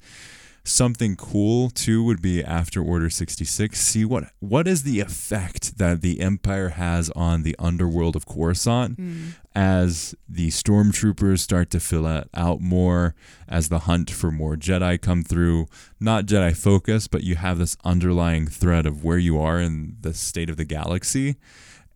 Something 0.64 1.16
cool 1.16 1.70
too 1.70 2.04
would 2.04 2.22
be 2.22 2.42
after 2.42 2.80
Order 2.80 3.10
66. 3.10 3.80
See 3.80 4.04
what 4.04 4.24
what 4.38 4.68
is 4.68 4.84
the 4.84 5.00
effect 5.00 5.78
that 5.78 6.02
the 6.02 6.20
Empire 6.20 6.70
has 6.70 7.10
on 7.10 7.42
the 7.42 7.56
underworld 7.58 8.14
of 8.14 8.26
Coruscant 8.26 8.96
hmm. 8.96 9.28
as 9.56 10.14
the 10.28 10.48
stormtroopers 10.48 11.40
start 11.40 11.70
to 11.70 11.80
fill 11.80 12.06
out, 12.06 12.28
out 12.32 12.60
more, 12.60 13.16
as 13.48 13.70
the 13.70 13.80
hunt 13.80 14.10
for 14.10 14.30
more 14.30 14.54
Jedi 14.54 15.00
come 15.00 15.24
through. 15.24 15.66
Not 15.98 16.26
Jedi 16.26 16.56
focus, 16.56 17.08
but 17.08 17.24
you 17.24 17.34
have 17.34 17.58
this 17.58 17.76
underlying 17.84 18.46
thread 18.46 18.86
of 18.86 19.02
where 19.02 19.18
you 19.18 19.40
are 19.40 19.60
in 19.60 19.96
the 20.00 20.14
state 20.14 20.48
of 20.48 20.56
the 20.56 20.64
galaxy 20.64 21.36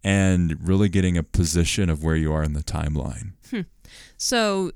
and 0.02 0.56
really 0.66 0.88
getting 0.88 1.16
a 1.16 1.22
position 1.22 1.90
of 1.90 2.04
where 2.04 2.16
you 2.16 2.32
are 2.32 2.42
in 2.42 2.52
the 2.52 2.62
timeline. 2.62 3.32
Hmm. 3.50 3.62
So 4.16 4.64
y- 4.66 4.70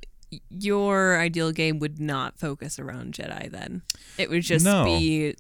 your 0.48 1.18
ideal 1.18 1.52
game 1.52 1.78
would 1.78 2.00
not 2.00 2.38
focus 2.38 2.78
around 2.78 3.14
Jedi 3.14 3.50
then. 3.50 3.82
It 4.18 4.30
would 4.30 4.42
just 4.42 4.64
No. 4.64 4.84
be 4.84 5.34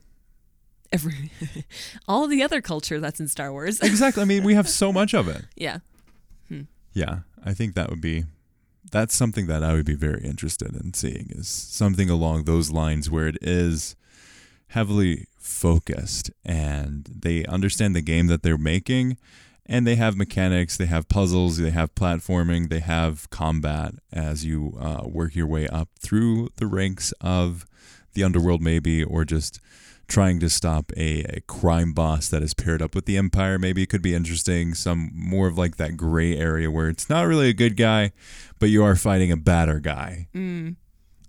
every 0.92 1.30
all 2.08 2.26
the 2.26 2.42
other 2.42 2.60
culture 2.60 2.98
that's 3.00 3.20
in 3.20 3.28
Star 3.28 3.52
Wars. 3.52 3.80
Exactly. 3.82 4.22
I 4.22 4.26
mean, 4.26 4.44
we 4.44 4.54
have 4.54 4.68
so 4.68 4.92
much 4.92 5.14
of 5.14 5.28
it. 5.28 5.44
yeah. 5.56 5.78
Hmm. 6.48 6.62
Yeah, 6.92 7.20
I 7.44 7.54
think 7.54 7.74
that 7.74 7.90
would 7.90 8.00
be 8.00 8.24
that's 8.90 9.14
something 9.14 9.46
that 9.46 9.62
I 9.62 9.74
would 9.74 9.86
be 9.86 9.94
very 9.94 10.20
interested 10.24 10.74
in 10.74 10.94
seeing 10.94 11.28
is 11.30 11.46
something 11.46 12.10
along 12.10 12.44
those 12.44 12.72
lines 12.72 13.08
where 13.08 13.28
it 13.28 13.38
is 13.40 13.94
heavily 14.68 15.26
focused 15.38 16.30
and 16.44 17.04
they 17.14 17.44
understand 17.46 17.94
the 17.94 18.00
game 18.00 18.26
that 18.26 18.42
they're 18.42 18.58
making 18.58 19.16
and 19.70 19.86
they 19.86 19.94
have 19.94 20.16
mechanics, 20.16 20.76
they 20.76 20.86
have 20.86 21.08
puzzles, 21.08 21.58
they 21.58 21.70
have 21.70 21.94
platforming, 21.94 22.68
they 22.68 22.80
have 22.80 23.30
combat 23.30 23.94
as 24.12 24.44
you 24.44 24.76
uh, 24.80 25.04
work 25.06 25.36
your 25.36 25.46
way 25.46 25.68
up 25.68 25.88
through 26.00 26.48
the 26.56 26.66
ranks 26.66 27.12
of 27.20 27.64
the 28.14 28.24
underworld, 28.24 28.60
maybe, 28.60 29.04
or 29.04 29.24
just 29.24 29.60
trying 30.08 30.40
to 30.40 30.50
stop 30.50 30.90
a, 30.96 31.22
a 31.22 31.40
crime 31.42 31.92
boss 31.92 32.28
that 32.28 32.42
is 32.42 32.52
paired 32.52 32.82
up 32.82 32.96
with 32.96 33.06
the 33.06 33.16
Empire. 33.16 33.60
Maybe 33.60 33.80
it 33.84 33.88
could 33.88 34.02
be 34.02 34.12
interesting. 34.12 34.74
Some 34.74 35.12
more 35.14 35.46
of 35.46 35.56
like 35.56 35.76
that 35.76 35.96
gray 35.96 36.36
area 36.36 36.68
where 36.68 36.88
it's 36.88 37.08
not 37.08 37.28
really 37.28 37.48
a 37.48 37.54
good 37.54 37.76
guy, 37.76 38.10
but 38.58 38.70
you 38.70 38.82
are 38.82 38.96
fighting 38.96 39.30
a 39.30 39.36
badder 39.36 39.78
guy. 39.78 40.26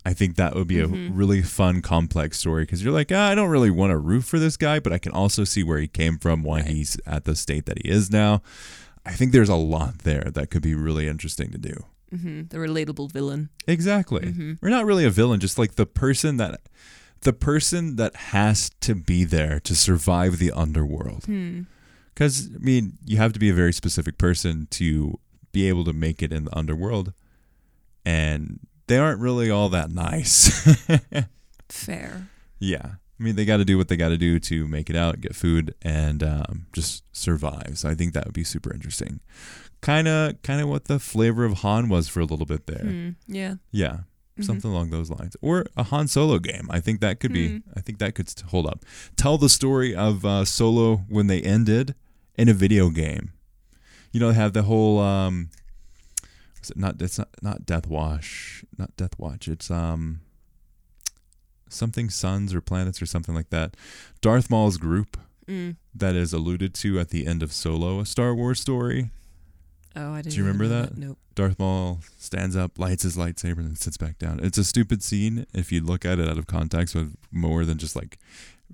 I 0.04 0.14
think 0.14 0.34
that 0.36 0.54
would 0.56 0.66
be 0.66 0.80
a 0.80 0.86
really 0.86 1.42
fun, 1.42 1.80
complex 1.80 2.38
story 2.38 2.64
because 2.64 2.82
you're 2.82 2.92
like, 2.92 3.12
ah, 3.12 3.28
I 3.28 3.34
don't 3.36 3.50
really 3.50 3.70
want 3.70 3.92
to 3.92 3.96
root 3.96 4.24
for 4.24 4.38
this 4.38 4.56
guy, 4.56 4.80
but 4.80 4.92
I 4.92 4.98
can 4.98 5.12
also 5.12 5.44
see 5.44 5.62
where 5.62 5.78
he 5.78 5.86
came 5.86 6.18
from, 6.18 6.42
why 6.42 6.62
he's 6.62 6.96
at 7.06 7.24
the 7.24 7.36
state 7.36 7.66
that 7.66 7.78
he 7.82 7.88
is 7.88 8.10
now. 8.10 8.42
I 9.06 9.12
think 9.12 9.30
there's 9.32 9.48
a 9.48 9.54
lot 9.56 9.98
there 9.98 10.28
that 10.34 10.50
could 10.50 10.62
be 10.62 10.74
really 10.74 11.06
interesting 11.06 11.50
to 11.52 11.58
do. 11.58 11.74
hmm 12.10 12.42
The 12.48 12.58
relatable 12.58 13.12
villain. 13.12 13.50
Exactly. 13.66 14.56
We're 14.60 14.70
not 14.70 14.86
really 14.86 15.04
a 15.04 15.10
villain, 15.10 15.38
just 15.40 15.58
like 15.58 15.76
the 15.76 15.86
person 15.86 16.36
that 16.38 16.60
the 17.20 17.32
person 17.32 17.94
that 17.96 18.16
has 18.16 18.70
to 18.80 18.96
be 18.96 19.22
there 19.24 19.60
to 19.60 19.76
survive 19.76 20.38
the 20.38 20.50
underworld. 20.50 21.24
Cuz 22.16 22.50
I 22.54 22.58
mean, 22.58 22.98
you 23.06 23.16
have 23.18 23.32
to 23.34 23.38
be 23.38 23.48
a 23.50 23.54
very 23.54 23.72
specific 23.72 24.18
person 24.18 24.66
to 24.72 25.18
be 25.52 25.68
able 25.68 25.84
to 25.84 25.92
make 25.92 26.22
it 26.22 26.32
in 26.32 26.44
the 26.46 26.58
underworld. 26.58 27.12
And 28.04 28.58
they 28.92 28.98
aren't 28.98 29.20
really 29.20 29.50
all 29.50 29.70
that 29.70 29.90
nice. 29.90 30.76
Fair. 31.70 32.28
yeah. 32.58 32.90
I 33.18 33.22
mean, 33.24 33.36
they 33.36 33.44
got 33.44 33.58
to 33.58 33.64
do 33.64 33.78
what 33.78 33.86
they 33.88 33.96
got 33.96 34.08
to 34.08 34.18
do 34.18 34.40
to 34.40 34.66
make 34.66 34.90
it 34.90 34.96
out, 34.96 35.20
get 35.20 35.34
food, 35.36 35.74
and 35.80 36.22
um, 36.24 36.66
just 36.72 37.04
survive. 37.16 37.74
So 37.78 37.88
I 37.88 37.94
think 37.94 38.14
that 38.14 38.24
would 38.24 38.34
be 38.34 38.42
super 38.44 38.72
interesting. 38.74 39.20
Kind 39.80 40.08
of, 40.08 40.42
kind 40.42 40.60
of 40.60 40.68
what 40.68 40.86
the 40.86 40.98
flavor 40.98 41.44
of 41.44 41.58
Han 41.58 41.88
was 41.88 42.08
for 42.08 42.18
a 42.20 42.24
little 42.24 42.46
bit 42.46 42.66
there. 42.66 42.84
Mm, 42.84 43.14
yeah. 43.28 43.54
Yeah. 43.70 43.98
something 44.40 44.70
along 44.70 44.90
those 44.90 45.08
lines, 45.08 45.36
or 45.40 45.64
a 45.76 45.84
Han 45.84 46.08
Solo 46.08 46.38
game. 46.40 46.66
I 46.70 46.80
think 46.80 47.00
that 47.00 47.20
could 47.20 47.32
be. 47.32 47.62
I 47.76 47.80
think 47.80 47.98
that 47.98 48.14
could 48.16 48.28
hold 48.48 48.66
up. 48.66 48.84
Tell 49.16 49.38
the 49.38 49.48
story 49.48 49.94
of 49.94 50.24
uh, 50.24 50.44
Solo 50.44 51.04
when 51.08 51.28
they 51.28 51.40
ended 51.42 51.94
in 52.36 52.48
a 52.48 52.54
video 52.54 52.90
game. 52.90 53.30
You 54.10 54.18
know, 54.20 54.28
they 54.28 54.34
have 54.34 54.52
the 54.52 54.64
whole. 54.64 54.98
Um, 54.98 55.50
it 56.70 56.76
not? 56.76 57.00
It's 57.02 57.18
not 57.18 57.28
not 57.42 57.66
Death 57.66 57.86
Wash. 57.86 58.64
Not 58.78 58.96
Death 58.96 59.18
Watch. 59.18 59.48
It's 59.48 59.70
um. 59.70 60.20
Something 61.68 62.10
suns 62.10 62.52
or 62.54 62.60
planets 62.60 63.00
or 63.00 63.06
something 63.06 63.34
like 63.34 63.48
that. 63.50 63.76
Darth 64.20 64.50
Maul's 64.50 64.76
group 64.76 65.16
Mm. 65.48 65.76
that 65.94 66.14
is 66.14 66.32
alluded 66.32 66.72
to 66.74 67.00
at 67.00 67.08
the 67.08 67.26
end 67.26 67.42
of 67.42 67.52
Solo, 67.52 67.98
a 67.98 68.06
Star 68.06 68.32
Wars 68.34 68.60
story. 68.60 69.10
Oh, 69.96 70.12
I 70.12 70.22
didn't. 70.22 70.30
Do 70.32 70.36
you 70.36 70.44
remember 70.44 70.64
know 70.64 70.82
that? 70.82 70.96
Nope. 70.96 71.18
Darth 71.34 71.58
Maul 71.58 71.98
stands 72.16 72.54
up, 72.54 72.78
lights 72.78 73.02
his 73.02 73.16
lightsaber, 73.16 73.58
and 73.58 73.68
then 73.68 73.74
sits 73.76 73.96
back 73.96 74.18
down. 74.18 74.38
It's 74.40 74.56
a 74.58 74.62
stupid 74.64 75.02
scene 75.02 75.46
if 75.52 75.72
you 75.72 75.80
look 75.80 76.04
at 76.04 76.18
it 76.20 76.28
out 76.28 76.38
of 76.38 76.46
context 76.46 76.94
with 76.94 77.16
more 77.32 77.64
than 77.64 77.76
just 77.78 77.96
like 77.96 78.18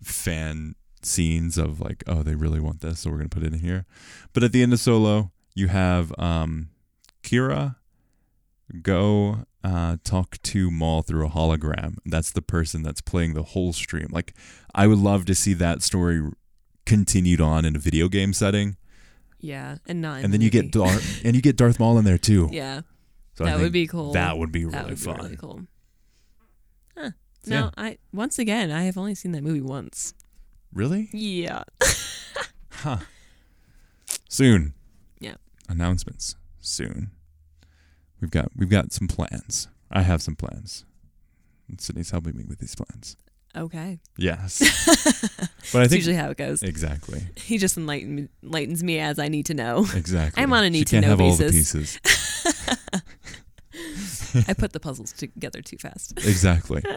fan 0.02 0.74
scenes 1.02 1.56
of 1.56 1.80
like, 1.80 2.04
oh, 2.06 2.22
they 2.22 2.34
really 2.34 2.60
want 2.60 2.80
this, 2.80 3.00
so 3.00 3.10
we're 3.10 3.16
gonna 3.16 3.28
put 3.30 3.44
it 3.44 3.52
in 3.54 3.60
here. 3.60 3.86
But 4.34 4.42
at 4.42 4.52
the 4.52 4.62
end 4.62 4.72
of 4.74 4.80
Solo, 4.80 5.30
you 5.54 5.68
have 5.68 6.12
um, 6.18 6.68
Qi'ra 7.22 7.76
go 8.82 9.44
uh, 9.64 9.96
talk 10.04 10.40
to 10.42 10.70
Maul 10.70 11.02
through 11.02 11.26
a 11.26 11.30
hologram. 11.30 11.96
That's 12.06 12.30
the 12.30 12.42
person 12.42 12.82
that's 12.82 13.00
playing 13.00 13.34
the 13.34 13.42
whole 13.42 13.72
stream. 13.72 14.08
Like, 14.10 14.34
I 14.74 14.86
would 14.86 14.98
love 14.98 15.24
to 15.26 15.34
see 15.34 15.54
that 15.54 15.82
story 15.82 16.22
continued 16.86 17.40
on 17.40 17.64
in 17.64 17.76
a 17.76 17.78
video 17.78 18.08
game 18.08 18.32
setting, 18.32 18.76
Yeah, 19.40 19.76
and 19.86 20.00
not. 20.00 20.18
in 20.20 20.24
and 20.24 20.32
the 20.32 20.38
then 20.38 20.44
you 20.44 20.50
get. 20.50 20.70
Darth 20.70 21.20
and 21.24 21.34
you 21.36 21.42
get 21.42 21.56
Darth 21.56 21.78
Maul 21.80 21.98
in 21.98 22.04
there 22.04 22.18
too. 22.18 22.48
Yeah, 22.52 22.82
So 23.34 23.44
that 23.44 23.58
would 23.58 23.72
be 23.72 23.86
cool. 23.86 24.12
That 24.12 24.38
would 24.38 24.52
be 24.52 24.64
really 24.64 24.72
that 24.78 24.86
would 24.88 24.98
fun. 24.98 25.16
Be 25.16 25.22
really 25.22 25.36
cool. 25.36 25.60
Huh. 26.96 27.10
So, 27.44 27.50
No, 27.50 27.56
yeah. 27.64 27.70
I 27.76 27.98
once 28.12 28.38
again 28.38 28.70
I 28.70 28.82
have 28.84 28.96
only 28.98 29.14
seen 29.14 29.32
that 29.32 29.42
movie 29.42 29.60
once. 29.60 30.14
Really? 30.72 31.08
Yeah. 31.12 31.64
Huh. 32.70 32.98
Soon. 34.28 34.74
Yeah. 35.20 35.34
Announcements 35.68 36.36
soon. 36.60 37.10
We've 38.20 38.30
got 38.30 38.50
we've 38.56 38.68
got 38.70 38.92
some 38.92 39.08
plans. 39.08 39.68
I 39.90 40.02
have 40.02 40.22
some 40.22 40.36
plans. 40.36 40.84
And 41.68 41.80
Sydney's 41.80 42.10
helping 42.10 42.36
me 42.36 42.44
with 42.48 42.58
these 42.58 42.74
plans. 42.74 43.16
Okay. 43.56 43.98
Yes. 44.16 44.58
but 45.72 45.78
I 45.78 45.80
That's 45.80 45.90
think 45.90 45.92
usually 45.92 46.16
how 46.16 46.30
it 46.30 46.36
goes. 46.36 46.62
exactly. 46.62 47.22
He 47.36 47.58
just 47.58 47.76
enlighten 47.76 48.28
enlightens 48.42 48.82
me 48.82 48.98
as 48.98 49.18
I 49.18 49.28
need 49.28 49.46
to 49.46 49.54
know. 49.54 49.86
Exactly. 49.94 50.42
I'm 50.42 50.52
on 50.52 50.64
a 50.64 50.66
She 50.66 50.70
need 50.70 50.86
to 50.88 50.90
can't 50.96 51.04
know 51.04 51.10
have 51.10 51.20
all 51.20 51.34
the 51.34 51.44
basis. 51.44 51.98
pieces. 51.98 52.94
I 54.48 54.52
put 54.54 54.72
the 54.72 54.80
puzzles 54.80 55.12
together 55.12 55.62
too 55.62 55.78
fast. 55.78 56.12
exactly. 56.18 56.82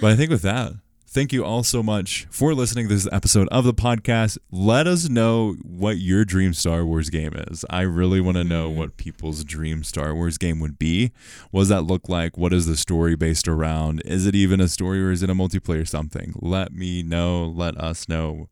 But 0.00 0.12
I 0.12 0.16
think 0.16 0.30
with 0.30 0.42
that, 0.42 0.72
thank 1.08 1.32
you 1.32 1.44
all 1.44 1.62
so 1.62 1.82
much 1.82 2.26
for 2.30 2.54
listening 2.54 2.88
to 2.88 2.94
this 2.94 3.08
episode 3.12 3.48
of 3.48 3.64
the 3.64 3.72
podcast. 3.74 4.38
Let 4.50 4.86
us 4.86 5.08
know 5.08 5.54
what 5.62 5.98
your 5.98 6.24
dream 6.24 6.52
Star 6.52 6.84
Wars 6.84 7.10
game 7.10 7.32
is. 7.34 7.64
I 7.70 7.82
really 7.82 8.20
want 8.20 8.36
to 8.36 8.44
know 8.44 8.68
what 8.68 8.96
people's 8.96 9.44
dream 9.44 9.84
Star 9.84 10.14
Wars 10.14 10.38
game 10.38 10.60
would 10.60 10.78
be. 10.78 11.12
What 11.50 11.62
does 11.62 11.68
that 11.68 11.82
look 11.82 12.08
like? 12.08 12.36
What 12.36 12.52
is 12.52 12.66
the 12.66 12.76
story 12.76 13.16
based 13.16 13.48
around? 13.48 14.02
Is 14.04 14.26
it 14.26 14.34
even 14.34 14.60
a 14.60 14.68
story 14.68 15.02
or 15.02 15.10
is 15.10 15.22
it 15.22 15.30
a 15.30 15.34
multiplayer 15.34 15.86
something? 15.86 16.34
Let 16.40 16.72
me 16.72 17.02
know. 17.02 17.44
Let 17.44 17.76
us 17.78 18.08
know. 18.08 18.48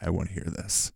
I 0.00 0.10
want 0.10 0.28
to 0.28 0.34
hear 0.34 0.44
this. 0.44 0.92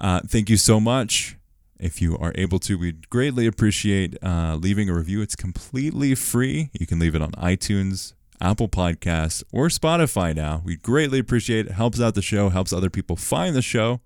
Uh, 0.00 0.20
thank 0.26 0.50
you 0.50 0.56
so 0.56 0.80
much. 0.80 1.36
If 1.78 2.00
you 2.00 2.16
are 2.18 2.32
able 2.36 2.60
to, 2.60 2.78
we'd 2.78 3.10
greatly 3.10 3.46
appreciate 3.46 4.16
uh, 4.22 4.56
leaving 4.60 4.88
a 4.88 4.94
review. 4.94 5.20
It's 5.20 5.34
completely 5.34 6.14
free. 6.14 6.70
You 6.78 6.86
can 6.86 7.00
leave 7.00 7.16
it 7.16 7.22
on 7.22 7.32
iTunes, 7.32 8.14
Apple 8.42 8.68
Podcasts, 8.68 9.44
or 9.52 9.68
Spotify 9.68 10.34
now. 10.34 10.60
We'd 10.64 10.82
greatly 10.82 11.20
appreciate 11.20 11.66
it. 11.66 11.72
Helps 11.72 12.00
out 12.00 12.14
the 12.14 12.22
show, 12.22 12.48
helps 12.48 12.72
other 12.72 12.90
people 12.90 13.16
find 13.16 13.54
the 13.54 13.62
show. 13.62 14.00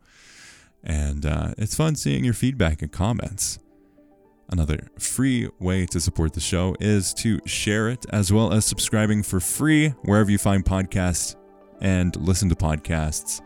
And 0.84 1.24
uh, 1.24 1.54
it's 1.58 1.74
fun 1.74 1.96
seeing 1.96 2.22
your 2.22 2.34
feedback 2.34 2.82
and 2.82 2.92
comments. 2.92 3.58
Another 4.48 4.88
free 4.98 5.48
way 5.58 5.86
to 5.86 6.00
support 6.00 6.34
the 6.34 6.40
show 6.40 6.76
is 6.78 7.12
to 7.14 7.40
share 7.46 7.88
it 7.88 8.06
as 8.10 8.32
well 8.32 8.52
as 8.52 8.64
subscribing 8.64 9.24
for 9.24 9.40
free 9.40 9.88
wherever 10.04 10.30
you 10.30 10.38
find 10.38 10.64
podcasts 10.64 11.34
and 11.80 12.14
listen 12.16 12.48
to 12.50 12.54
podcasts. 12.54 13.40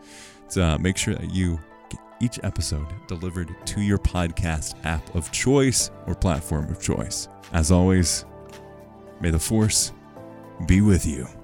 To 0.49 0.63
uh, 0.63 0.77
make 0.77 0.97
sure 0.97 1.15
that 1.15 1.33
you 1.33 1.59
get 1.89 1.99
each 2.19 2.39
episode 2.43 2.87
delivered 3.07 3.55
to 3.65 3.81
your 3.81 3.97
podcast 3.97 4.75
app 4.83 5.15
of 5.15 5.31
choice 5.31 5.89
or 6.05 6.13
platform 6.13 6.69
of 6.69 6.81
choice. 6.81 7.29
As 7.53 7.71
always, 7.71 8.25
may 9.21 9.31
the 9.31 9.39
force 9.39 9.93
be 10.67 10.81
with 10.81 11.05
you. 11.05 11.40